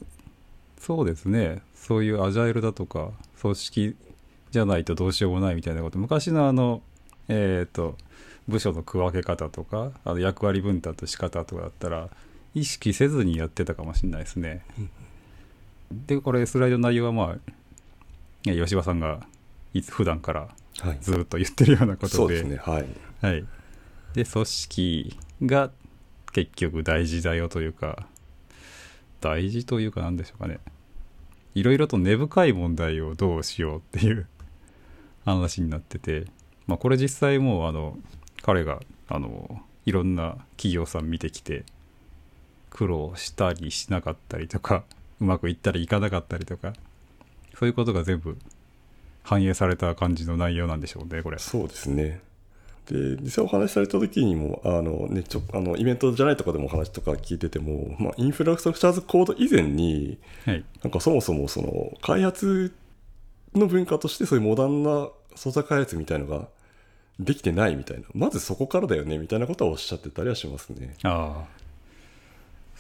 [0.79, 3.11] そうですねそういうアジャイルだとか
[3.41, 3.97] 組織
[4.51, 5.99] じゃないとどうしようもないみたいなこと。
[5.99, 6.83] 昔のあの
[7.29, 7.97] えっ、と
[8.47, 12.09] 部署の区分け方とかあの役割分担と仕方とかだったら
[12.55, 14.65] 意識せずにやってたかもしれないですね。
[15.91, 17.39] でこれスライドの内容はまあ
[18.43, 19.27] 吉羽さんが
[19.75, 20.49] いつ普段から
[20.81, 22.87] はい、ずっと言ってるようなことで,、そうですねはい。
[23.21, 23.45] はい、
[24.15, 25.71] で組織が
[26.33, 28.07] 結局大事だよというか
[29.21, 30.61] 大事というか何でしょうかね
[31.55, 34.27] いろいろと根深い問題をどうしようっていう
[35.25, 36.27] 話になってて、
[36.67, 37.99] まあ、これ実際もうあの
[38.43, 41.65] 彼があのいろんな企業さん見てきて
[42.71, 44.85] 苦労したりしなかったりとか
[45.21, 46.75] うまくいったりいかなかったりとか
[47.55, 48.39] そういうことが全部
[49.23, 51.39] 反映された感じの内容なんでしょうねこれ。
[51.39, 52.21] そうですね
[52.89, 60.65] で実際お話しされた時にもあの、ね、ちょあのイベントじゃないとこでもお話とか聞いてても、まあ、インフラストラクチャーズコード以前にはい。
[60.83, 62.75] なんかそもそもその開発
[63.55, 66.49] の文化としてそういうモダンな操作開発みたいのが
[67.21, 68.05] できてないみたいな。
[68.15, 70.95] まずそこからだよねみたいなことはおっしゃってたりはしますね。
[71.03, 71.59] ああ。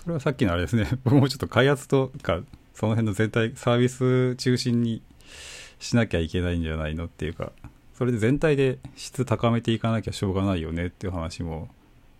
[0.02, 0.88] それはさっきのあれですね。
[1.04, 2.40] 僕もちょっと開発とか
[2.72, 5.02] その辺の全体サービス中心に
[5.80, 7.52] しなきゃいけないんじゃないのっていうか
[7.98, 11.68] それで全体で質高めていかなきゃしょうがないよねっていう話も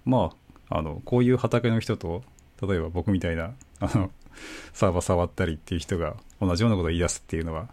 [0.05, 0.33] ま
[0.71, 2.25] ああのこういう畑の人と
[2.61, 4.11] 例えば僕みたいなあの
[4.73, 7.69] サーバー触ったりっていう人が同じようなことを言い出すっていうのは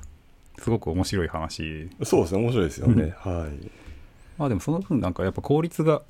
[0.60, 3.16] すごく面白い話そうですね面白いですよね。
[3.18, 3.72] はい
[4.38, 6.04] まあでもその分なんかやっぱ効率が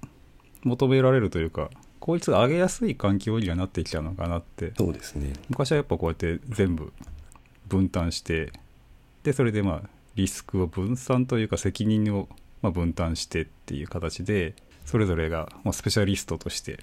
[0.64, 1.70] 求められるというか
[2.02, 5.32] 効率が上げやすい環境にはなってきちゃうのかなってそうですね。
[5.48, 6.92] 昔はやっぱこうやって全部
[7.70, 8.52] 分担して
[9.24, 12.28] でそれでまあリスクを分散というか責任を
[12.62, 14.54] まあ分担してっていう形で
[14.86, 16.80] それぞれがまあスペシャリストとして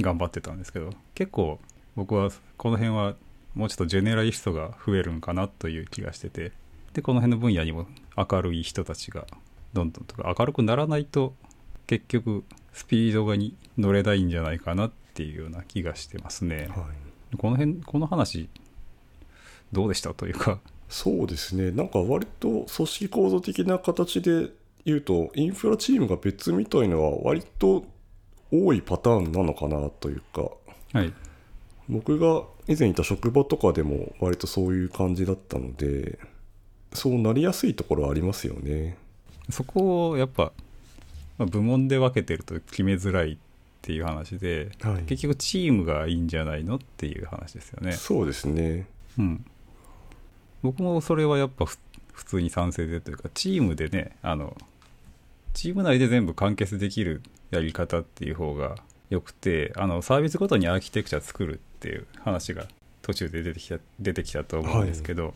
[0.00, 1.60] 頑張ってたんですけど結構
[1.94, 3.14] 僕はこの辺は
[3.54, 6.52] もうちょっとジェネラリストが増えるんかなという気がしてて
[6.94, 9.26] でこの辺の分野にも明るい人たちが
[9.72, 11.34] どんどんとか明るくならないと
[11.86, 16.68] 結局スピードがに乗れないんじゃないかなっていうような気がしてますね。
[16.74, 18.50] はいこの辺この話
[19.72, 20.12] どうでした？
[20.12, 20.58] というか
[20.92, 24.50] そうですね、なんか割と組織構造的な形で
[24.84, 27.86] 言うと、インフラチームが別みたいのは割と
[28.52, 30.50] 多いパターンなのかなというか、
[30.92, 31.14] はい。
[31.88, 36.18] 僕が以前いた職場とかでも割とそういう感じだったので、
[36.92, 38.98] そうなりやすいところはありますよね。
[39.48, 40.52] そこをやっぱ、
[41.38, 43.36] まあ部門で分けてると決めづらいっ
[43.80, 47.92] ていう話ではい、結局チームがいいんじゃないのっていう話ですよね。
[47.92, 48.86] そうですね。
[49.18, 49.44] うん
[50.62, 54.56] 僕もそれはやっぱ普通に賛成でというかチームでねあの
[55.54, 58.76] チーム内で全部完結できるやり方っていう方が
[59.10, 62.66] よくてあのサービスごとにアーキテクチャ作るっていう話が
[63.02, 65.34] 途中で出てきた出てきたと思うんですけど、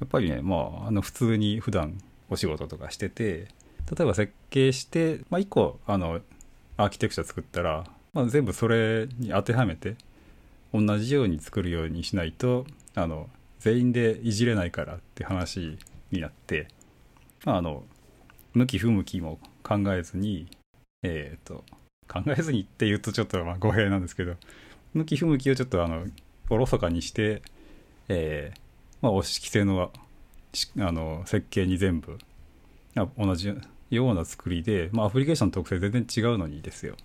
[0.00, 1.98] やっぱりねまああの普通に普段
[2.30, 3.48] お仕事とかしてて
[3.90, 6.20] 例えば設計して、まあ、1個あの
[6.76, 9.96] アーキテクチャ作ったら、まあ、全部それに当てはめて
[10.72, 13.28] 同じように作るようにしないとあの
[13.62, 15.78] 全員でいじれないからって話
[16.10, 16.66] になって、
[17.44, 17.84] まあ、あの
[18.54, 20.48] 向き不向きも考えずに
[21.04, 21.64] えっ、と
[22.08, 24.34] 考えずにって言うとちょっとまあ語弊なんですけど
[24.94, 26.04] 向き不向きをちょっとあの
[26.50, 27.40] おろそかにして、
[28.08, 28.58] えー
[29.00, 29.92] まあ、お式性の
[30.78, 32.18] あの設計に全部
[33.16, 33.54] 同じ
[33.90, 36.96] ような作りで、まあ、アプリケーションの特性全然違うのにですよ、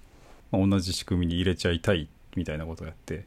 [0.51, 3.25] まあ同じ仕組みに入れちゃいたいみたいなことをやって。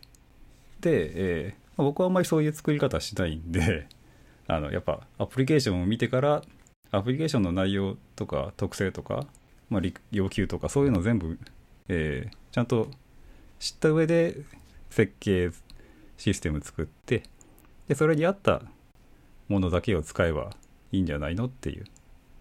[0.81, 3.87] で、えーまあ僕はあんまりそういう作り方しないんで
[4.47, 6.43] あのやっぱアプリケーションを見てから
[6.91, 9.27] アプリケーションの内容とか特性とか、
[9.71, 11.39] まあ、要求とかそういうの全部、
[11.89, 12.89] えーちゃんと
[13.61, 14.43] 知った上で
[14.89, 15.53] 設計
[16.17, 17.23] システム作って
[17.87, 18.63] でそれに合った
[19.49, 20.51] ものだけを使えば
[20.91, 21.85] いいんじゃないのっていう。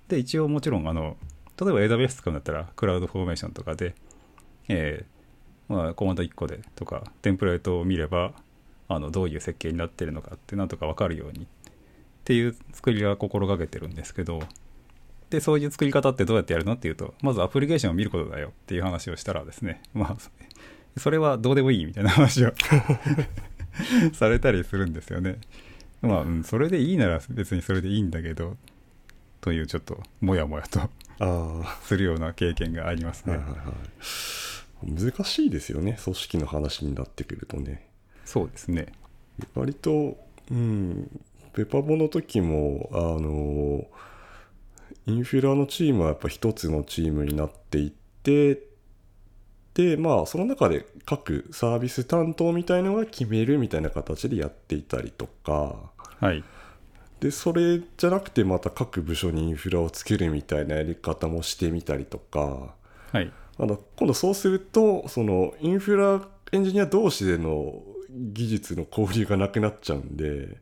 [0.08, 1.16] で一応もちろんあの
[1.62, 3.94] 例えば AWS 使うんだったらクラウドフォーメーションとかで、
[4.68, 8.34] えーまあ、コマンド1個でとかテンプレートを見れば
[8.90, 11.48] あのどういう設計になってるのかってなんとか分かるようにっ
[12.26, 14.42] ていう作りは心がけてるんですけど
[15.30, 20.18] でそういう作り方ってどうやってやるのっていうとまずアプリケーションを見ることだよっていう話をしたらですねまあ
[20.98, 22.54] それはどうでもいいみたいな話を
[24.14, 25.38] されたりするんですよね。
[26.02, 28.58] まあ、うん、それでいいなら別にそれでいいんだけど
[29.42, 30.90] というちょっともやもやと
[31.84, 33.74] するような経験がありますね、はいはいは
[34.84, 35.12] い。
[35.12, 35.98] 難しいですよね。
[36.04, 37.89] 組織の話になってくるとね
[38.30, 38.86] そうですね。
[39.56, 40.16] 割と
[40.52, 41.10] うん
[41.54, 43.88] ペパボの時もあの
[45.08, 48.62] インフラのチームはやっぱ一つのチームになっていって
[49.74, 55.90] でまあその中で各サービス担当みたいのが決めるみたいな形でやっていたりとか。
[56.20, 56.44] はい。
[57.22, 62.76] でそれじゃなくてまた各部署にインフラをつけるみたいなやり方もしてみたりとか。
[63.12, 63.32] はい。
[63.58, 66.22] あの今度そうするとそのインフラ
[66.52, 70.58] エンジニア同士での技術の交流がなくなっちゃうんで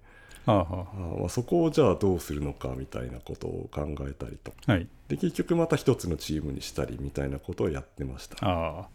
[0.46, 4.54] はあはあまあそこをじゃあどうするのかみたいなことを考えたりと。
[4.66, 4.88] はい。
[5.10, 8.38] で結局また一つのチームにしたりみたいなことをやってました。
[8.46, 8.88] ああ。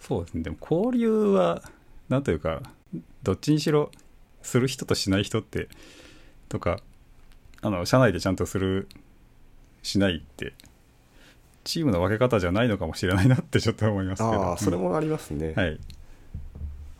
[0.00, 0.42] そうですね。
[0.42, 1.62] でも交流は
[2.08, 2.62] なんというか
[3.22, 3.90] どっちにしろ
[4.42, 5.68] する人としない人って
[6.48, 6.80] とか
[7.62, 8.88] あの社内でちゃんとする
[9.82, 10.54] しないって
[11.62, 14.42] チームの分け方じゃないのかもしれないなってちょっと思いますけど。
[14.42, 15.54] ああそれもありますね、うん。
[15.54, 15.80] はい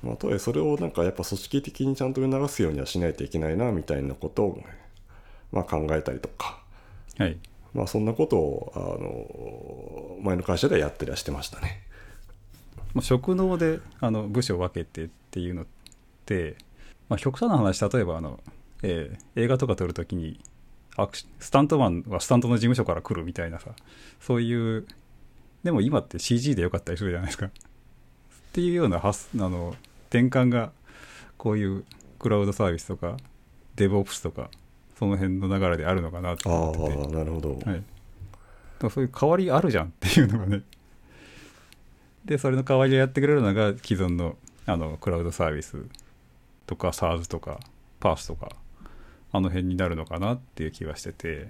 [0.02, 4.62] まあ、とはいえそれをなんかやっぱ組織的にちゃんと促すようにはしないといけないなみたいなことを、
[5.52, 6.60] まあ、考えたりとか、
[7.18, 7.36] はい。
[7.74, 8.78] まあ、そんなことをあ
[10.18, 11.82] の前の会社ではやったりはしてましたね。
[12.94, 15.66] まあ、職能であの部署を分けてっていうのっ
[16.24, 16.56] て、
[17.08, 18.40] まあ、極端な話例えばあの、
[18.82, 20.40] えー映画とか撮るときに
[20.96, 23.70] アクシスタントマンはスタントの事務所から来るみたいなさ
[24.20, 24.86] そういう
[25.62, 27.50] でも今って CG でよかったりするじゃないですか
[28.56, 29.76] っていうような発あの
[30.08, 30.72] 転換が
[31.36, 31.84] こういう
[32.18, 33.18] クラウドサービスとか
[33.74, 34.48] デブオプスとか
[34.98, 37.04] その辺の流れであるのかなとあ思ってて。
[37.04, 37.82] あなるほど、はい、
[38.90, 40.62] そういう代わりあるじゃんっていうのがね。
[42.24, 45.76] でそれの代わりをやってくれるのが既存のあのクラウドサービス
[46.66, 47.60] とか SARS とか
[48.00, 48.48] PARS とか
[49.32, 51.48] あの辺になるのかなっていう気がしてて。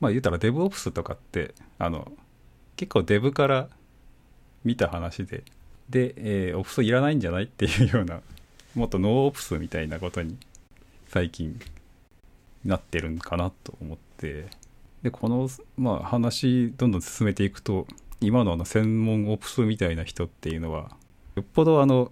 [0.00, 2.10] まあ言うたら DevOps とかってあの
[2.74, 3.68] 結構 Dev から
[4.64, 5.44] 見た話で
[5.88, 7.44] で、えー、オプスいらないんじゃない？
[7.44, 8.20] っていうような
[8.74, 10.36] もっとノーオプスみたいなことに
[11.08, 11.60] 最近
[12.64, 14.46] なってるんかなと思って。
[15.02, 17.86] でこの、まあ、話どんどん進めていくと
[18.22, 20.96] 今のあの専門オプスみたいな人っていうのは
[21.34, 22.10] よっぽどあの、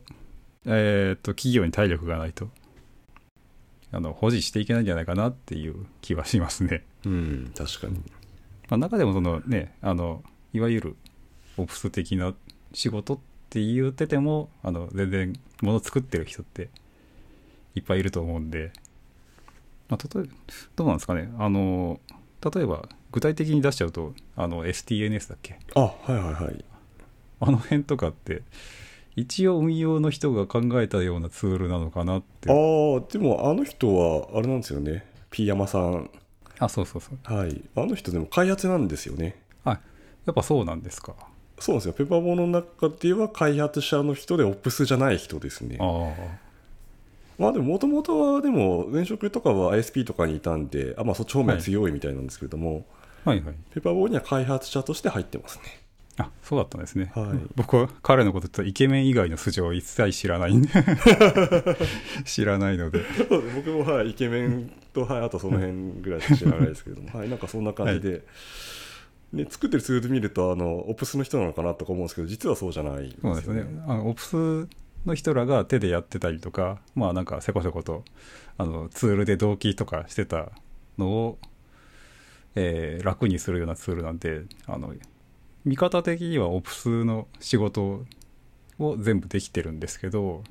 [0.66, 2.50] えー、と企業に体力がないと
[3.92, 6.84] あの保持していけないんじゃないかなっていう気はしますね。
[7.06, 7.94] うん確かに。
[8.68, 10.96] まあ、中でもそのねあのいわゆる
[11.56, 12.34] オプス的な
[12.74, 16.70] 仕事って言っててもあの全然物作ってる人って
[17.74, 18.72] いっぱいいると思うんで、
[19.88, 20.28] まあ、例え
[20.76, 21.32] どうなんですかね。
[21.38, 22.00] あの
[22.54, 25.58] 例えば具体的に出しちゃうとあの STNS だっけ？
[25.74, 26.64] あはいはいはい。
[27.40, 28.42] あの辺とかって
[29.16, 32.50] 一応運用の人が考えたようなツールなのかなって。
[32.50, 35.04] ああでもあの人はあれなんですよね。
[35.30, 36.10] P 山さん。
[36.58, 37.34] あそうそうそう。
[37.34, 37.62] はい。
[37.74, 39.36] あの人でも開発なんですよね。
[39.64, 39.80] あ
[40.24, 41.14] やっぱそうなんですか
[41.62, 41.92] そうですよ。
[41.92, 45.78] ペパボの中では開発者の人でオプスじゃない人ですね。
[47.38, 52.84] まあでももともとはでも前職とかは ISP とかにいたんであまあそっち方面強いみたいなんですけれども、
[53.24, 53.40] はい。
[53.40, 55.82] はいペパボには開発者として入ってますね。
[56.18, 57.48] あそうだったんですね、はい。
[57.54, 60.68] 僕は彼のこととイケメン以外の素性を一切知らないんで。
[62.26, 63.02] 知らないので。
[63.54, 68.22] 僕もはいイケメンと、はい、あとその辺ぐらいしか知らないですけれども、はい、なんかそんな感じで、
[69.32, 73.64] ね、作ってるツール見るとあのオプスの人なのかなとか思うんですけど実はそうじゃないですよそうですね。
[73.86, 74.68] あのオプス
[75.06, 78.04] の人らが手でやってたりとかまあなんかせこせこと
[78.58, 80.50] あのツールで同期とかしてた
[80.98, 81.38] のを、
[82.54, 84.92] えー楽にするようなツールなんであの
[85.64, 88.04] 見方的にはオプスの仕事
[88.78, 90.42] を全部できてるんですけど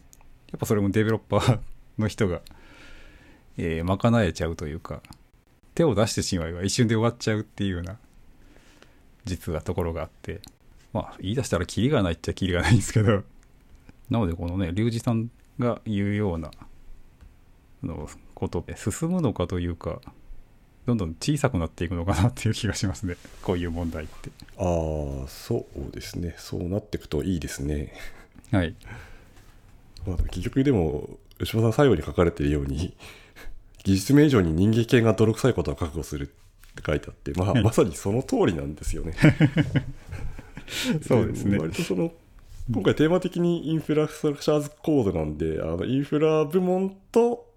[0.51, 1.59] やっぱそれもデベロッパー
[1.99, 2.41] の人が、
[3.57, 5.01] えー賄えちゃうというか
[5.75, 7.97] 手を出してしまえば一瞬で終わっちゃうっていうような
[9.25, 10.41] 実はところがあって
[10.93, 13.23] まあ言い出したらキリがないっちゃキリがないんですけど
[14.09, 16.51] なのでこのね龍二さんが言うような
[17.83, 20.01] あのことで進むのかというか
[20.85, 23.15] どんどん小さくなっていくのかなっていう気がしますね。
[23.43, 24.31] こういう問題って。
[24.57, 26.35] ああそうですね。
[26.39, 27.93] そうなっていくといいですね、
[28.51, 28.75] はい。
[30.07, 32.95] まあ、結局でも吉間さん最後に書かれているように
[33.83, 36.33] 技術面以上に人間系が泥臭いことを覚悟する
[36.71, 39.13] って書いてあって、まあ、はいまさにその通りなんですよね。
[41.05, 41.57] そうですね。
[41.57, 42.11] 割とその
[42.71, 47.49] 今回テーマ的にインフラストラクチャーズコードなんであのインフラ部門と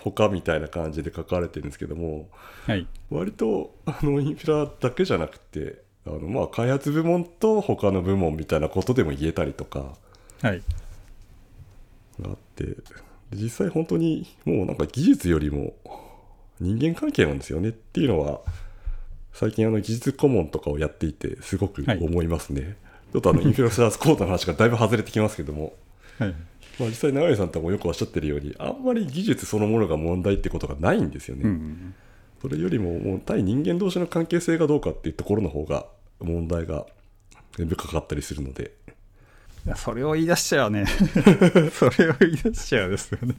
[0.00, 2.28] 他みたいな感じで書かれてるんですけども
[2.66, 2.86] はい。
[3.10, 9.94] 割とあのインフラだけじゃなくてあのまあ開発部門と他の部門みたいなことでも言えたりとか
[10.42, 10.62] はい。
[12.20, 12.74] があってで
[13.34, 15.74] 実際本当にもうなんか技術よりも
[16.60, 18.40] 人間関係なんですよねっていうのは
[19.32, 22.76] 最近あの技術顧問とかをやっていてすごく思いますね。
[23.12, 25.74] ちょっとあの インフルエンサーズコードの話がだいぶ外れてきますけども、
[26.18, 26.34] はい。
[26.78, 31.94] まあ、実際永井さんともよくおっしゃってるようにあんまり技術そのものが問題ってことがないんですよね、うん
[32.40, 35.86] それよりももう対人間同士の関係性がどうかっていうところの方が
[36.20, 36.86] 問題が
[37.56, 38.72] 深かったりするので。
[39.74, 40.86] それを言い出しちゃうね。
[41.74, 43.34] それを言い出しちゃうですよね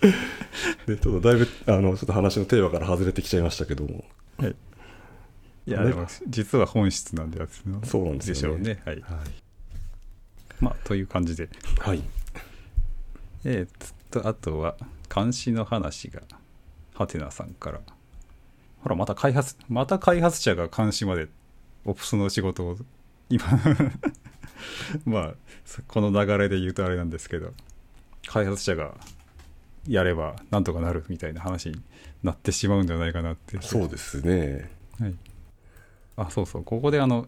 [0.86, 4.04] でちょっとだいぶあのちょっと話のテーマから外れてきちゃいましたけども。
[4.38, 4.56] はい。
[5.66, 8.58] いやも実は本質なんですよそうなんですよね。
[8.58, 8.82] でしょうね。
[8.84, 9.00] はい。
[9.00, 9.28] はい、
[10.60, 11.48] まあという感じで。
[11.78, 12.02] はい、
[13.44, 14.76] えー、っとあとは
[15.14, 16.22] 監視の話が
[16.94, 17.80] ハテナさんから。
[18.84, 21.28] ほらまた開発また開発者が監視まで
[21.86, 22.76] オプスの仕事を
[23.30, 23.44] 今
[25.06, 25.34] まあ
[25.88, 27.54] この流れで言うとあれなんですけど
[28.26, 28.94] 開発者が
[29.88, 31.80] やればなんとかなるみたいな話に
[32.22, 33.58] なってしまうんじゃないかなって。
[33.60, 34.70] そうですね。
[34.98, 35.14] はい、
[36.16, 36.64] あそうそう。
[36.64, 37.26] ここであの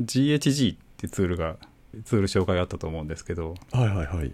[0.00, 1.56] GHG ってツールが
[2.04, 4.32] ツール紹介あったと思うんですけど、はいはいはい。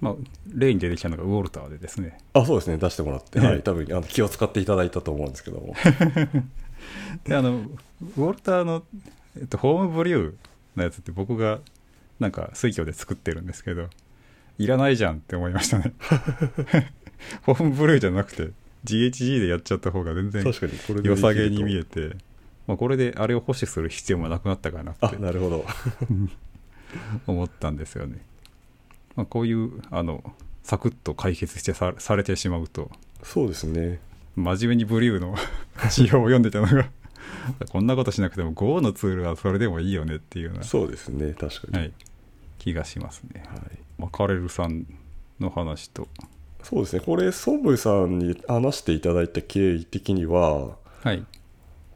[0.00, 0.14] まあ、
[0.54, 2.18] 例に出てきたのがウォルターでですね。
[2.32, 2.76] あそうですね。
[2.76, 5.74] 出してもらって、ええはい、多分あの気を使っていただいたと思うんですけども。
[7.24, 7.50] であの
[8.16, 8.84] ウォルターの、
[9.36, 10.34] えっと、ホームブリュー
[10.76, 11.58] のやつって僕が
[12.20, 13.88] なんか水郷で作ってるんですけど
[14.58, 15.94] いらないじゃんって思いましたね。
[17.42, 18.50] ホームブリューじゃなくて
[18.84, 22.16] GHG でやっちゃった方が全然良さげに見ええて、
[22.66, 25.66] まあ、これであれを保守する必要もなくなったかなってあなるほど。
[27.26, 28.18] 思ったんですよね。
[29.16, 30.22] まあ、こういうあの
[30.62, 32.90] サクッと解決してさされてしまうと
[33.22, 34.00] そうですね。
[34.36, 35.34] 真面目にブリューの
[35.90, 36.88] 仕様を読んでたのが
[37.70, 41.92] こんなことしなくても Go のツールはそれでもいいよねっていうような、そうですね確かに、はい、
[42.58, 43.44] 気がしますね。
[43.48, 43.60] はい。
[43.98, 44.86] マカレルさん
[45.40, 46.08] の話と、
[46.62, 47.02] そうですね。
[47.04, 51.24] これソブさんに話していただいた経緯的にははい、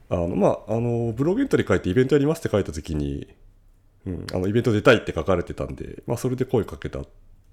[0.09, 3.27] あのまああのブログエントリー書いてイベントやりますって書いた時に、
[4.07, 7.07] うん、あのイベント出たいって書かれてたんで、まあ、それで声かけたっ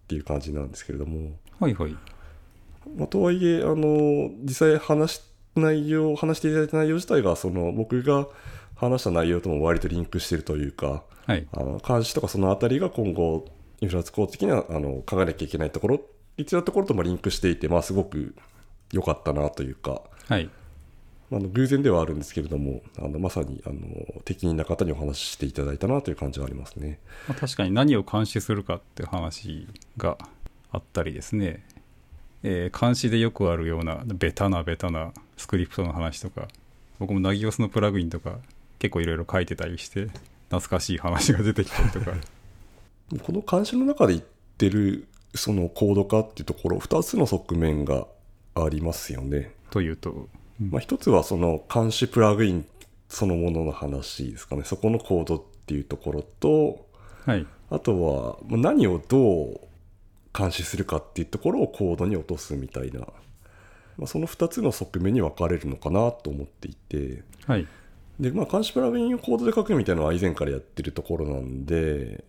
[0.08, 1.96] ていう感じなんですけれども、はいはい。
[2.96, 5.22] まあ、とはいえあの実際話し
[5.56, 8.28] 内容話していただいた内容自体がその僕が
[8.76, 11.48] 話した内容とも割とリンクしてるというかはい。
[11.52, 13.46] あの監視とかそのあたりが今後
[13.82, 16.02] インフラツコー的にはあの考えなきゃいけないところ
[16.38, 18.34] 一なところともリンクしていて、まあ、すごく
[18.92, 20.02] 良かったなというか。
[20.28, 20.50] はい。
[21.32, 23.76] あの偶然ではあるんですけれどもあのまさにあの
[24.26, 26.98] 適任な方にお話ししていただいたなという感じはありますね。
[27.28, 29.68] まあ、確かに何を監視するかって話
[29.98, 30.18] が
[30.72, 31.64] あったりですね、
[32.42, 36.48] えー監視でよくあるようなベタなベタなスクリプトの話とか
[36.98, 38.40] 僕もナギオスのプラグインとか
[38.80, 40.08] 結構いろいろ書いてたりして
[40.50, 42.14] 懐かしい話が出てきたりとか。
[43.24, 44.26] この監視の中で言っ
[44.58, 48.08] てるそのコード化っていうところ2つの側面が
[48.56, 49.56] ありますよね。
[49.72, 50.30] というと、
[50.60, 52.66] まあ、一つはその監視プラグイン
[53.08, 54.64] そのものの話ですかね。
[54.64, 56.86] そこのコードっていうところと
[57.26, 57.46] はい。
[57.72, 59.60] あとはまあ何をどう
[60.36, 63.08] 監視するかっていうところをコードに落とすみたいな、ま
[64.04, 67.24] あ、その2つの側面に分かれるのかなと思っていて。
[67.46, 67.68] はい
[68.20, 72.26] で、まあ、監視プラグインをコードで書くみたいなのは以前からやってるところなんで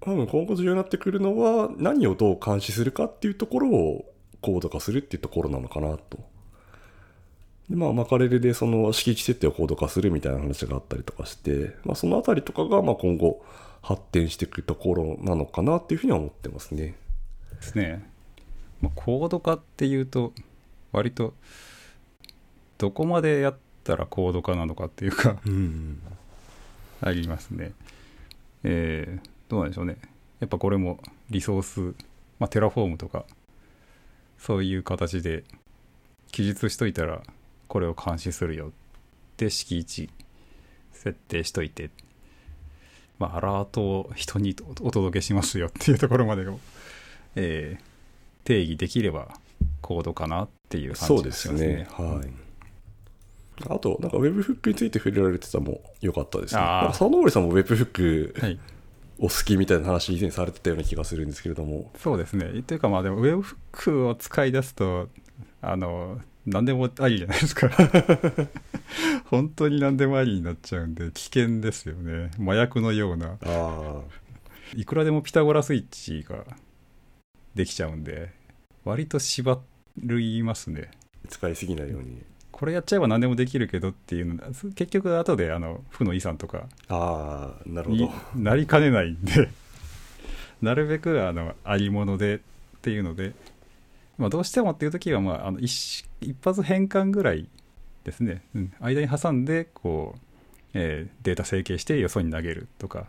[0.00, 4.04] 多分今後重要になってくるのは何をどう監視するかっていうところを
[4.42, 6.18] コード化するっていうところなのかなと。
[7.70, 13.42] でまあ、 Mackerel でその閾値設定をコード化するみたいな話があったりとかして、まあ、そのあたりとかがまあ今後
[13.80, 16.94] 発展していくところなのかなっていうふうには思ってますね。
[17.54, 18.06] ですね、
[18.82, 20.34] まあ、コード化っていうと
[20.92, 21.32] 割と
[22.76, 26.00] どこまでやったらコード化なのかっていうかうん、
[27.00, 27.72] ありますね。
[28.64, 29.98] えーどうなんでしょうね。
[30.40, 30.98] やっぱこれも
[31.30, 31.80] リソース、
[32.38, 33.26] まあ、 Terraform とか、
[34.38, 35.44] そういう形で
[36.32, 37.22] 記述しといたら、
[37.68, 38.70] これを監視するよっ
[39.36, 40.08] て敷地
[40.92, 41.90] 設定しといて、
[43.18, 46.58] まあ、アラートを人にお届けしますよっていうところまでを、
[47.36, 47.94] えー
[48.44, 49.28] 定義できれば
[49.80, 51.76] コードかなっていう感そうでじがしますすね。
[51.76, 51.88] ね。
[51.90, 52.43] はい。
[53.68, 56.60] あと、なんか Webhook について触れられてたも良かったですね。
[56.60, 58.58] なんかさんも Webhook はい
[59.18, 61.90] お好きみたいな話以前されてたような気がするんですけれども。
[61.98, 62.62] そうですね。
[62.62, 65.08] というかまあでも Webhook を使い出すと
[65.62, 67.70] あの何でもありじゃないですか。
[69.26, 72.30] 本当に何でもありになっちゃうんで危険ですよね。
[72.40, 74.02] 麻薬のようなあ
[74.74, 76.44] いくらでもピタゴラスイッチが
[77.54, 78.32] できちゃうんで
[78.84, 79.60] 割と縛
[79.98, 80.90] りますね。
[81.24, 82.22] あ、使いすぎないように。
[82.54, 84.40] これやっちゃえば何でもできるけどっていうの
[84.76, 88.12] 結局後であの負の遺産とかああ、なるほにど。
[88.36, 89.48] なりかねないんで
[90.62, 92.38] なるべくあのありものでっ
[92.80, 93.32] ていうので、
[94.18, 97.48] まあ、どうしてもっていう時は、まあ、あの一一発変換ぐらい
[98.04, 100.20] ですね、うん、間に挟んでこう、
[100.74, 103.08] えーデータ整形してよそに投げるとか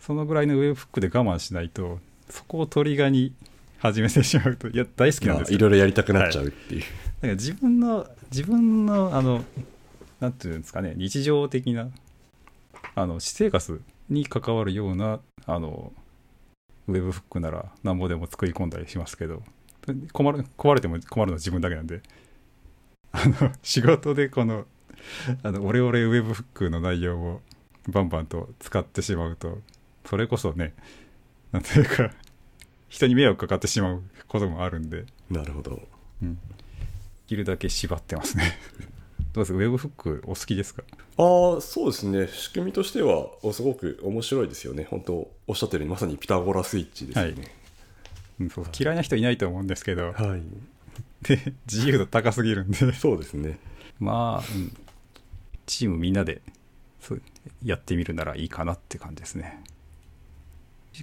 [0.00, 1.98] そのぐらいのウェブフックで我慢しないと
[2.30, 3.34] そこをトリガーに
[3.78, 5.52] 始めてしまうといや大好きなんですよ。
[5.52, 6.82] まあいろいろやりたくなっちゃうっていう、
[7.22, 9.44] だから自分の自分のあの
[10.20, 11.88] なんていうんですかね日常的な
[12.94, 15.92] あの私生活に関わるようなあの
[16.88, 19.42] ウェブフックなら何ぼでも作り込んだりしますけど
[20.12, 22.02] 困る壊れても困るのは自分だけなんで
[23.12, 24.64] あの仕事でこの
[25.42, 27.40] あのオレオレウェブフックの内容を
[27.88, 29.58] バンバンと使ってしまうと
[30.04, 30.74] それこそね
[31.52, 32.10] なんていうか
[32.88, 35.06] 人に迷惑かかってしまうこともあるんで。
[35.30, 35.80] なるほど。
[36.22, 36.40] うん、で
[37.32, 38.58] きるだけ縛ってますね。
[39.32, 40.82] どうですか、ウェブフックお好きですか？
[41.16, 42.28] ああそうですね。
[42.28, 44.86] 仕組みとしてはおすごく面白いですよね。
[44.90, 47.48] 本当おっしゃったようにまさにピタゴラスイッチですよね。
[48.40, 50.42] うんそう嫌いな人いないと思うんですけど、はい、
[51.22, 53.58] で自由度高すぎるんで、そうですね。
[54.00, 54.76] まあ、うん。
[55.64, 56.42] チームみんなで
[57.00, 57.22] そう
[57.64, 59.62] やってみるならいいかなって感じですね。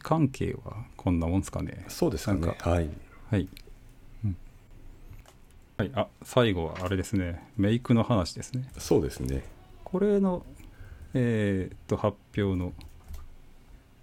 [0.03, 1.85] 関係はこんなもんですかね。
[1.87, 2.41] そうですかね。
[2.41, 2.89] なんかはい。
[3.31, 3.47] はい。
[5.79, 8.69] うんはい、あ最後はあれですね、メイクの話ですね。
[8.77, 9.43] そうですね。
[9.83, 10.45] これの、
[11.13, 12.73] えーっと、発表の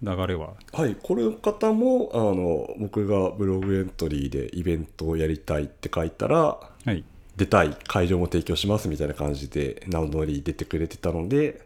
[0.01, 7.03] 流れは、はいこれの方もあの僕がブログエントリーでイベントをやりたいって書いたらはい、
[7.35, 11.65] 出たい会場も提供しますみたいな感じで名乗り出てくれてたので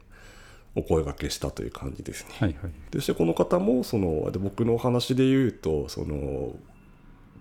[0.76, 2.32] お声掛けしたという感じですね。
[2.40, 2.72] はい、はい。
[2.92, 6.56] でそしてこの方もそので僕のお話で言うとその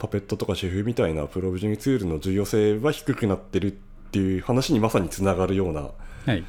[0.00, 3.70] パペットとかシェフみたいなプロビジョニングツールの重要性は低くなってるっ
[4.10, 5.90] ていう話にまさにつながるような
[6.26, 6.44] はい、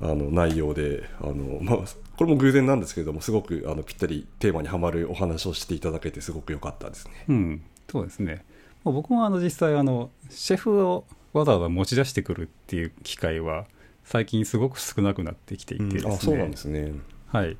[0.00, 1.76] あの内容であの、まあ、
[2.16, 7.12] これも偶然なんですけれどもすごくあのぴったりテーマにはまるお話をしていただけてすごく良かったですね。
[7.28, 8.44] うん、そうですね。
[8.84, 13.66] まあ僕もあの実際あの、シェフをわざわざ持ち出してくるっていう機会は、
[14.04, 16.12] 最近すごく少なくなってきていてですね。
[16.12, 16.92] あそうなんですね。
[17.28, 17.56] はい。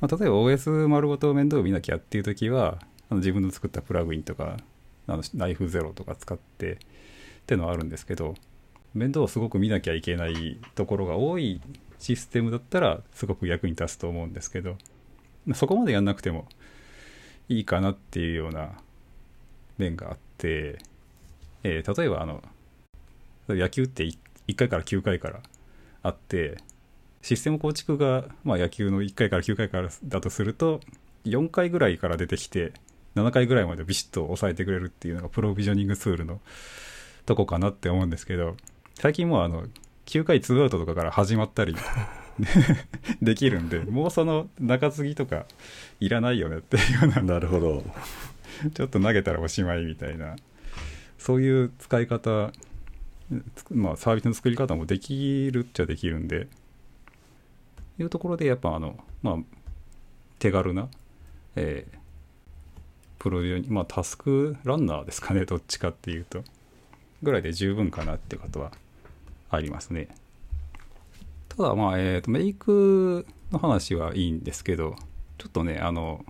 [0.00, 2.78] まあ、例えば OS 丸ごと面倒を見なきゃっていう時は、
[3.10, 4.56] あの自分の作ったプラグインとか、
[5.06, 6.76] あのナイフゼロとか使ってっ
[7.46, 8.34] ていうのはあるんですけど、
[8.94, 11.60] 面倒をすごく見なきゃいけないところが多い
[11.98, 14.76] システムだったら、すごく役に立つと思うんですけど、
[15.54, 16.46] そこまでやんなくても
[17.48, 18.80] いいかなっていうような
[19.78, 20.78] 面があって、
[21.62, 22.42] えー例えばあの、
[23.48, 25.40] 野球って1回から9回から
[26.02, 26.58] あって、
[27.22, 30.80] システム構築が、まあ、野球の1回から9回からだとすると
[31.24, 32.72] 4回ぐらいから出てきて
[33.18, 36.40] 7回ぐらいまでビシッと抑えてくれるっていうのがプロビジョニングツールの
[37.26, 38.56] とこかなって思うんですけど
[38.94, 39.66] 最近もうあの
[40.06, 41.76] 9回2アウトとかから始まったり
[43.20, 45.46] できるんでもうその中継ぎとか
[46.00, 47.84] いらないよねっていうようななるほど。
[48.74, 50.36] ちょっと投げたらおしまいみたいな
[51.18, 52.52] そういう使い方
[53.54, 56.48] つまあサービスの作り方もできるっちゃできるんで
[57.98, 59.36] いうところでやっぱあのまあ
[60.38, 60.88] 手軽な、
[61.56, 61.97] えー
[63.18, 66.42] プロビューまあタスクランナーですかね どっちかっていうと。
[67.22, 68.70] ぐらいで十分かなってことは
[69.50, 70.08] ありますね。
[71.48, 74.94] ただまあえーとメイクの話はいいんですけど
[75.36, 76.24] ちょっとねあの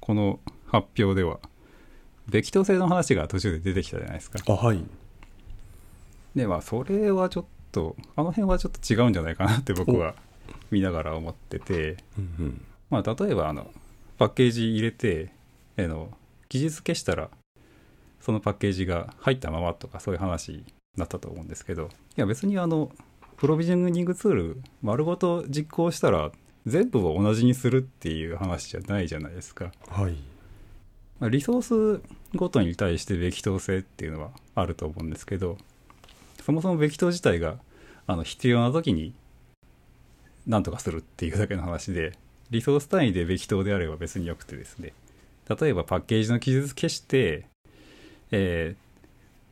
[0.00, 1.40] この発表では
[2.28, 4.38] べき当性の話が途中で出てきたじゃないですか。
[4.46, 4.84] あはい。
[6.36, 10.14] でまあそれはちょっとあの辺はちょっと違うんじゃないかなって僕は
[10.70, 11.96] 見ながら思ってて。
[12.16, 12.64] うんうん。
[12.90, 13.70] まあ例えばあの
[14.18, 15.32] パッケージ入れて
[15.78, 16.10] あの
[16.48, 17.30] 記述消したら
[18.20, 20.64] そのパッケージが入ったままとかそういう話に
[20.96, 21.84] なったと思うんですけど
[22.16, 22.90] いや別にあの
[23.36, 26.32] プロビジョニングツール丸ごと実行したら
[26.66, 29.72] 全部を同じにするっていう話じゃないじゃないですか。
[29.88, 30.16] はい。
[31.18, 32.02] まあリソース
[32.34, 35.56] ごとに対してべき当性っていうのはあると思うんですけど
[36.44, 37.56] そもそもべき当自体が
[38.06, 39.14] あの必要な時に
[40.46, 42.12] 何とかするっていうだけの話で
[42.50, 44.92] リソース単位でべき当であれば別によくてですね
[45.48, 47.46] 例えばパッケージの記述消して
[48.30, 48.88] えー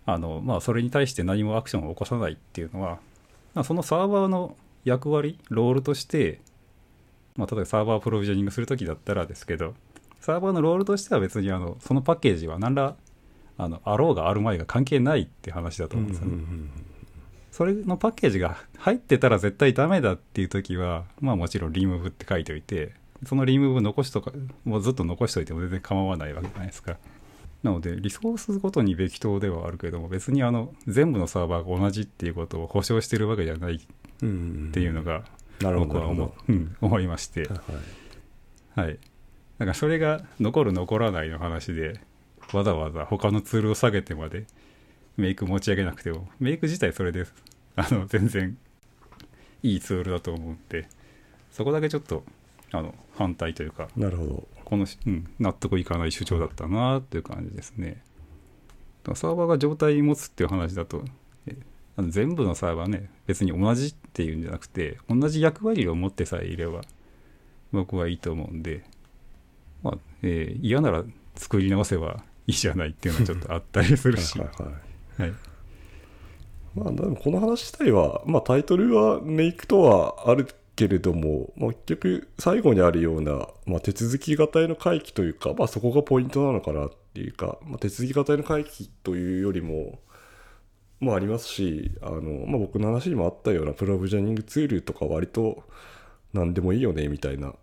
[0.06, 3.00] あのまあそれに対して何もアクションを起こさないっていうのは、
[3.54, 6.40] まあ、そのサーバーの役割ロールとして、
[7.34, 9.74] まあ、例えばサーバープロビジョニングする時だったらですけど
[10.20, 12.94] サーバーのロールとしては別にあのそのパッケージは何ら
[13.58, 16.38] あのあろうがあるまいが関係ないって話だと思うんですよね。
[17.50, 22.92] それのパッケージが入ってたら絶対ダメだっていう時はまあもちろんリムーブって書いておいて
[23.26, 24.32] そのリムーブ残しとか
[24.64, 26.96] もうずっと残しといても全然構わないわけじゃないですか。
[27.62, 35.24] なのでリソースごとにべき当ではあるけども別にあの全部のサーバーが同じっていうことを保証してるわけじゃないっていうのが。
[35.58, 37.48] 僕は思,、うん、思いまして。
[37.48, 37.60] はい
[38.76, 38.98] はい。
[39.58, 41.98] だからそれが残る残らないの話で、
[42.52, 44.44] わざわざ他のツールを下げてまで
[45.16, 47.24] メイク持ち上げなくても、メイク自体それで、
[47.74, 48.58] あの、全然
[49.62, 50.86] いいツールだと思うんで、
[51.50, 52.22] そこだけちょっと
[52.70, 54.48] あの反対というかなるほど。
[54.64, 58.02] この、うん、納得いかない主張だったなっていう感じですね。
[59.14, 61.04] サーバーが状態持つっていう話だと
[62.08, 66.82] 全部のサーバーね別に同じっていうんじゃなくて同じ役割を持ってさえいれば
[67.72, 68.84] 僕はいいと思うんで、
[69.82, 71.04] まあえー、嫌なら
[71.36, 74.38] 作り直せばいいじゃないっていうのはちょっとあったりするし。
[74.38, 74.46] は
[75.18, 75.32] い、はい、
[76.74, 80.46] まあでもこの話自体は、まあ、タイトルはメイクとはある
[80.76, 89.98] けれども、まあ、結局最後にあるような、まあ、手続き型への回帰というか、まあ、そこがポイントなのかなっていうか、まあ、手続き型への回帰というよりも
[91.00, 95.64] もありますしあの、まあ、僕の話にもあったようなプロビジョニングツールとか割と
[96.32, 97.54] 何でもいいよねみたいな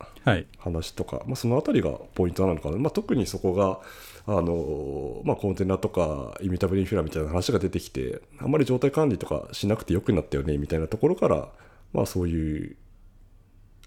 [0.58, 3.80] 話とか、はい、まあ、その辺りがポイントなのかな、まあ、特にそこが
[4.26, 11.50] あの、まあ、コンテナとかイミタブルインフラみたいな話が出てきてあんまり状態管理とかしなくてよくなったよねみたいなところから、
[11.92, 12.76] まあ、そういう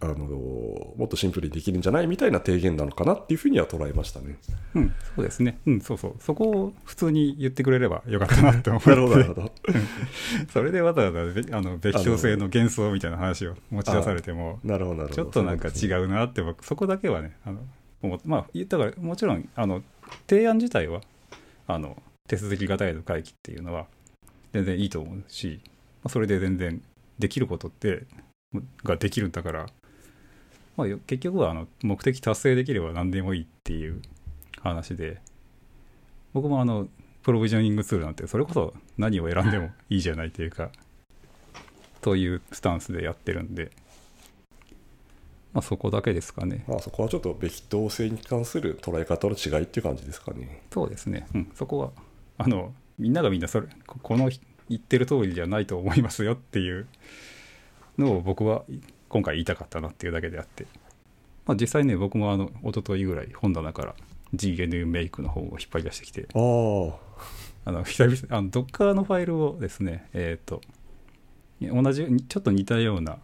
[0.01, 4.37] あのもっとシンプルにできるんじゃないみたいな提言なのかなっていうふうには捉えましたね。
[4.75, 5.59] うん、そうですね。
[5.67, 6.15] うん、そうそう。
[6.21, 8.91] そこを普通に言ってくれればよかったなって思って。
[8.91, 9.53] なるほど、なるほど。
[10.53, 17.61] それでわざわざあの別称性の幻想みたいな話を持ち出されても、なるほど、ちょっとなんか違うなって僕、そこだけはね、あの
[18.03, 19.83] 思まあ、だからもちろん、あの、
[20.29, 21.01] 提案自体は、
[21.67, 23.87] あの、手続き型への回帰っていうのは
[24.53, 25.71] 全然いいと思うし、ま
[26.05, 26.83] あ、それで全然
[27.19, 28.05] できることって
[28.85, 29.67] ができるんだから
[30.77, 34.03] まあ、結局はあの目的達成できれば何でもいいっていう
[34.61, 35.21] 話で。
[36.37, 36.87] 僕もあの
[37.23, 40.69] プロビジョニングツールなんてそれこそ何を選んでもいいじゃないというか
[42.03, 43.71] というスタンスでやってるんで、
[45.55, 50.61] まあ、そこだけですかね、まあ、そこはちょっとべき当性に関する捉え方の違いっていう感じですかね。
[50.71, 51.91] そうですね、うん、そこは
[52.37, 54.31] あのみんながみんなそれこの
[54.69, 56.87] 言ってる通りじゃないと思いますよっていう
[57.97, 58.65] のを僕は
[59.09, 60.67] 今回言いたかったなっていうだけであって、
[61.47, 63.95] まあ、実際ね僕もあの一昨日ぐらい本棚から
[64.35, 66.27] GNU メイクの方を引っ張り出してきて。
[67.69, 70.61] あの久々あの Docker のファイルをですねえっ、ー、と
[71.61, 73.19] 同じちょっと似たような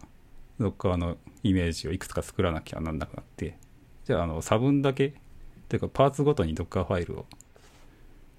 [0.59, 3.57] Docker のイメージをいくつか作らなきゃなんなくなって。
[4.05, 5.13] じゃああの差分だけ
[5.69, 7.25] というかパーツごとに Docker ファイルを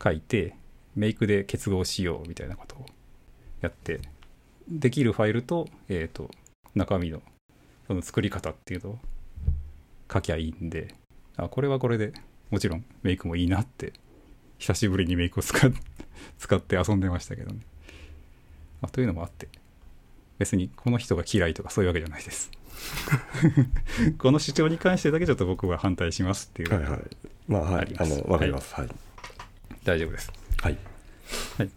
[0.03, 0.57] 書いて
[0.95, 2.87] メイクで結合しようみたいなことを
[3.61, 4.01] やって。
[4.69, 6.31] できるファイルと,、えーと
[6.75, 7.23] 中身の
[7.87, 8.99] その作り方っていうのを
[10.13, 10.95] 書きゃいいんで
[11.37, 12.13] あこれはこれで
[12.51, 13.93] もちろんメイクもいいなって
[14.59, 15.59] 久しぶりにメイクを使
[16.39, 17.61] 使って遊んでましたけどね、
[18.81, 19.49] まあ、というのもあって
[20.39, 22.51] 別にこの人が嫌いとかそういうわけじゃないです。
[24.19, 26.75] この主張に関してだけちょっと僕は反対しますっていう。
[26.75, 27.01] はいはい。
[27.47, 27.95] まあはい。
[27.97, 28.97] あの分かります、はい、はい、
[29.85, 30.33] 大丈夫です。
[30.61, 30.79] はい、
[31.59, 31.71] はい、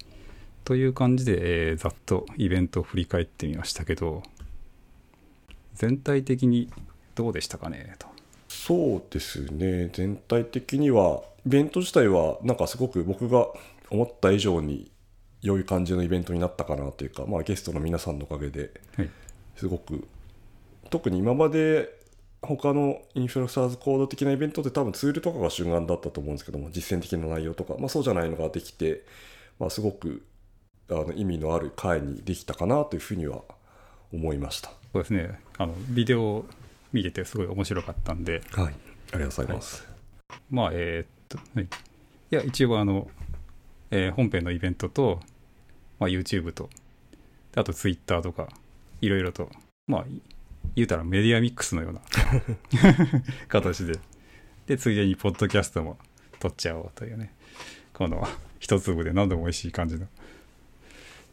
[0.64, 4.24] という感じで、えー、ざっとイベントを振り返ってみましたけど
[5.78, 6.70] 全体的に
[7.16, 8.08] どうでしたかねと。
[8.48, 13.48] そうですね全体的にはイベント自体はなんかすごく僕が
[13.90, 14.92] 思った以上に
[15.42, 18.72] 良い感じのイベントになったかなというか、まあ、ゲストの皆さんのおかげで
[19.56, 20.04] すごく、はい、
[20.90, 21.90] 特に今まで
[22.42, 29.04] 他のインフルエンサーズコード的なイベントって多分ツールとかが主眼だったと思うんですけども実践的な内容とか、まあ、そうじゃないのができて、
[29.60, 30.26] まあ、すごく
[30.90, 33.42] あの意味のある回にできたかなというふうには
[34.14, 34.70] 思いました。
[34.94, 36.46] そうですねあのビデオを
[36.94, 38.74] 見ててすごい面白かったんで、はい、あり
[39.12, 39.88] がとうございます。
[40.30, 41.68] はい、まあえー、っと、はい、い
[42.30, 43.10] や一応あの、
[43.92, 45.20] えー、本編のイベントと、
[46.00, 46.70] まあ、YouTube と
[47.56, 48.48] あと Twitter とか
[49.02, 49.50] いろいろと
[49.88, 50.06] まあ
[50.76, 52.02] 言うたらメディアミックスのような
[53.48, 54.00] 形で。
[54.68, 55.98] でついでにポッドキャストも
[56.40, 57.34] 撮っちゃおうというね。
[57.94, 58.28] この
[58.60, 60.08] 一粒で何でも美味しい感じの。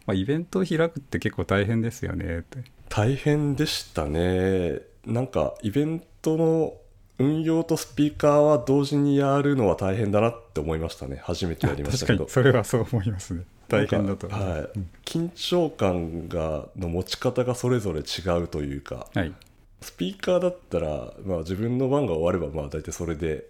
[0.06, 4.80] まあ、イベントを開くって結構大変ですよねって大変でしたね。
[5.06, 6.74] なんかイベントの
[7.18, 11.20] 運用とスピーカーは同時にやるのは大変だなって思いましたね。
[11.22, 12.26] 初めてやりましたけど。
[12.28, 13.44] それはそう思いますね。
[13.68, 14.28] 大変だと。
[14.28, 19.32] はい、緊張感がの持ち方がそれぞれ違うというか、はい、
[19.80, 23.44] スピーカーだったら、まあ、自分の番が終わればまあ大体それで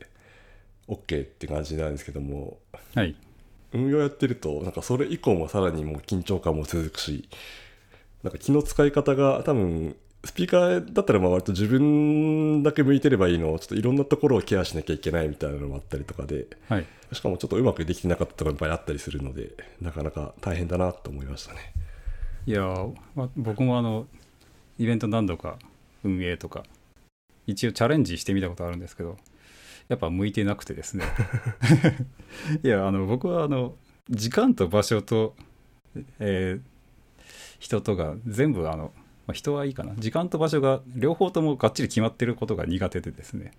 [0.88, 2.58] OK って感じなんですけども、
[2.94, 3.16] はい、
[3.72, 7.28] 運用やってるとなんかそれ以降もさらにもう緊張感も続くし
[8.24, 9.94] なんか気の使い方が多分
[10.24, 19.50] スピーカーだったらまあ割と自分だけ向いてればいいのをちょっといろんなところをケアしなきゃいけないみたいなのもあったりとかで、はい、しかもちょっとうまくできてなかったところもやっぱりあったりするので
[19.82, 21.74] なかなか大変だなと思いましたね。
[22.46, 22.62] いや、
[23.14, 24.06] まあ、僕もあの
[24.78, 25.58] イベント何度か
[26.02, 26.64] 運営とか
[27.46, 29.18] 一応チャレンジしてみたことあるんですけど
[29.88, 31.04] やっぱ向いてなくてですね。
[32.64, 33.74] いやあの僕はあの
[34.08, 35.36] 時間と場所と、
[36.18, 36.73] えー、
[37.64, 38.92] 人とが全部あの
[39.26, 39.94] まあ、人はいいかな。
[39.96, 43.52] 時間と場所が両方ともがっちり決まってることが苦手でですね。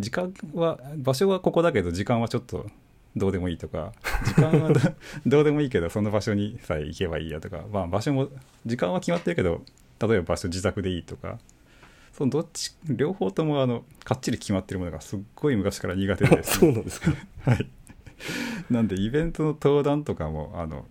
[0.00, 2.66] 時間は場所はここだけど時間はちょっと
[3.14, 3.92] どうでもいいとか
[4.24, 4.80] 時間はど
[5.24, 8.28] どうでもいいけどその場所にさえ行けばいいやとか、まあ、場所も
[8.66, 9.62] 時間は決まってるけど
[10.00, 11.38] 例えば場所自宅でいいとか。
[12.12, 16.42] そのどっち両方ともあのかっちり決まってるものがすっごい昔から苦手でね。
[16.42, 17.12] そうなんですか。
[17.48, 17.70] はい、
[18.68, 20.86] なんでイベントの登壇とかもあの、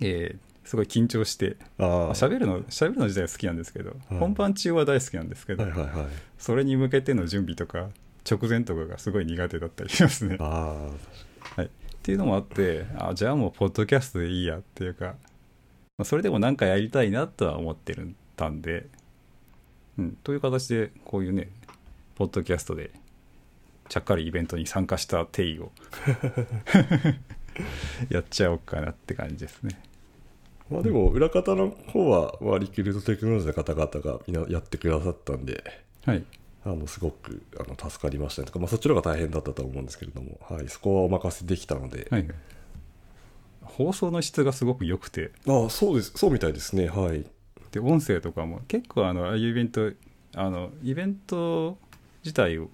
[0.00, 6.06] えーすごい緊張して喋るの喋るの自体は好きなんですけど、はい本番中は大好きなんですけど、はいはいはい。
[6.38, 7.88] それに向けての準備とか
[8.28, 10.36] 直前とかがすごい苦手だったりしますね。
[10.40, 10.88] あ
[11.56, 11.68] はい、っ
[12.02, 15.14] ていうのもあってあじゃあもうポッドキャストでいいやっていうか、
[15.98, 18.86] まあそれでも何かやりたいなとは思ってるたんで、
[19.98, 21.50] うん、という形でこういうね
[22.14, 22.90] ポッドキャストで
[23.88, 25.70] ちゃっかりイベントに参加した定義を
[28.08, 29.78] やっちゃおうかなって感じですね。
[30.70, 36.24] あまあでも裏方の方は、まあ、リクルートテクノロジーの方々がみんなやってくださったんではい、
[36.64, 38.42] あのすごくあの助かりました。
[38.42, 42.28] ねとか、まあ、そっちの方が大変だったと思うんですけれども、はい、そこはお任せできたので、はい、
[43.62, 45.32] 放送の質がすごく良くて。
[45.46, 46.12] ああそうです。
[46.14, 46.88] そうみたいですね。
[46.88, 47.24] はい。
[47.72, 49.92] で音声とかも結構あのああいうイベント
[50.34, 51.78] あのイベント
[52.22, 52.68] 自体を、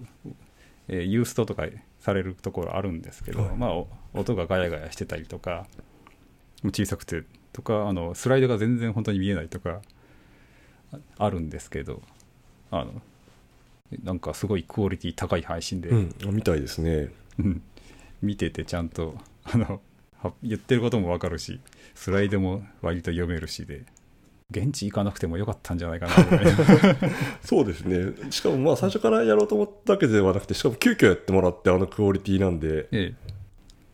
[0.87, 1.65] えーユーストとか
[1.99, 3.55] されるところあるんですけど、はい。
[3.55, 5.65] まあお音がガヤガヤしてたりとか
[6.65, 7.23] 小さくて
[7.53, 9.81] とかあのスライドが全然本当に見えないとか
[10.91, 12.01] ああるんですけど
[12.71, 13.01] あの
[14.03, 17.09] なんかすごいクオリティ高い配信で、うんあみたいですね。
[17.39, 17.61] うん。
[18.21, 19.81] 見ててちゃんとあの
[20.21, 21.59] は言ってることも分かるし
[21.95, 23.83] スライドも割と読めるしで
[24.51, 26.51] 現地行かなくてもよかったんじゃないかなぐらいの
[27.43, 28.31] そうですね。
[28.31, 33.30] しかもまあ最初からやろうと思ったわけではなくてしかも急遽やってもらってあのクオリティなんで、ええ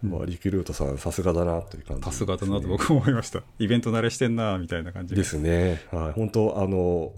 [0.01, 3.41] まあ、リクルートさんさすがだなという感じさすがだなと僕も思いました。
[3.59, 5.23] イベント慣れしてんなみたいな感じで。
[5.23, 5.81] すね。
[5.91, 6.11] はい。
[6.13, 7.13] 本当あの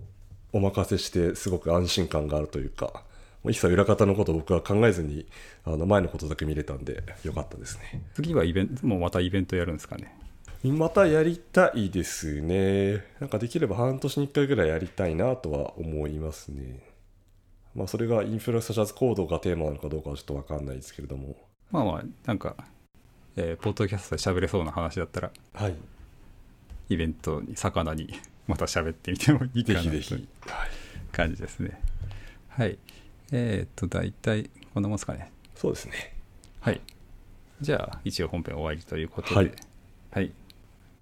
[0.53, 3.03] お任せしてすごく安心感があるというか
[3.45, 5.25] 一切裏方のことを僕は考えずに
[5.65, 8.03] あの前のことだけ見れたんでよかったですね。
[8.13, 10.15] 次はイベントもうまたイベントやるんですかね。
[10.63, 13.03] またやりたいですね。
[13.19, 16.83] なんかできれば半年に1回ぐらいやりたいなとは思いますね。
[17.75, 21.35] まあそれがインフラストラクチャーズコードがテーマなのかどうかはちょっと分かんないですけれども
[21.71, 22.55] まあまあなんか、
[23.35, 25.75] えーポッドキャストで喋れそうな話だったらはい。
[26.89, 28.09] イベントに魚に
[28.47, 29.87] また喋ってみてもいいかなと。
[29.89, 30.27] い、
[31.11, 31.79] 感じですね。
[32.49, 32.77] はい。
[33.31, 35.31] えー、っと大体こんなもんですかね。
[35.55, 36.15] そうですね。
[36.61, 36.81] はい。
[37.61, 39.51] じゃあ、一応本編終わりということで、はい。
[40.11, 40.31] はい。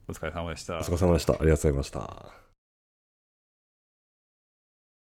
[0.08, 0.78] お疲れ様でした。
[0.78, 0.92] お疲。
[0.92, 1.34] れ様でした。
[1.34, 2.37] ありがとうございました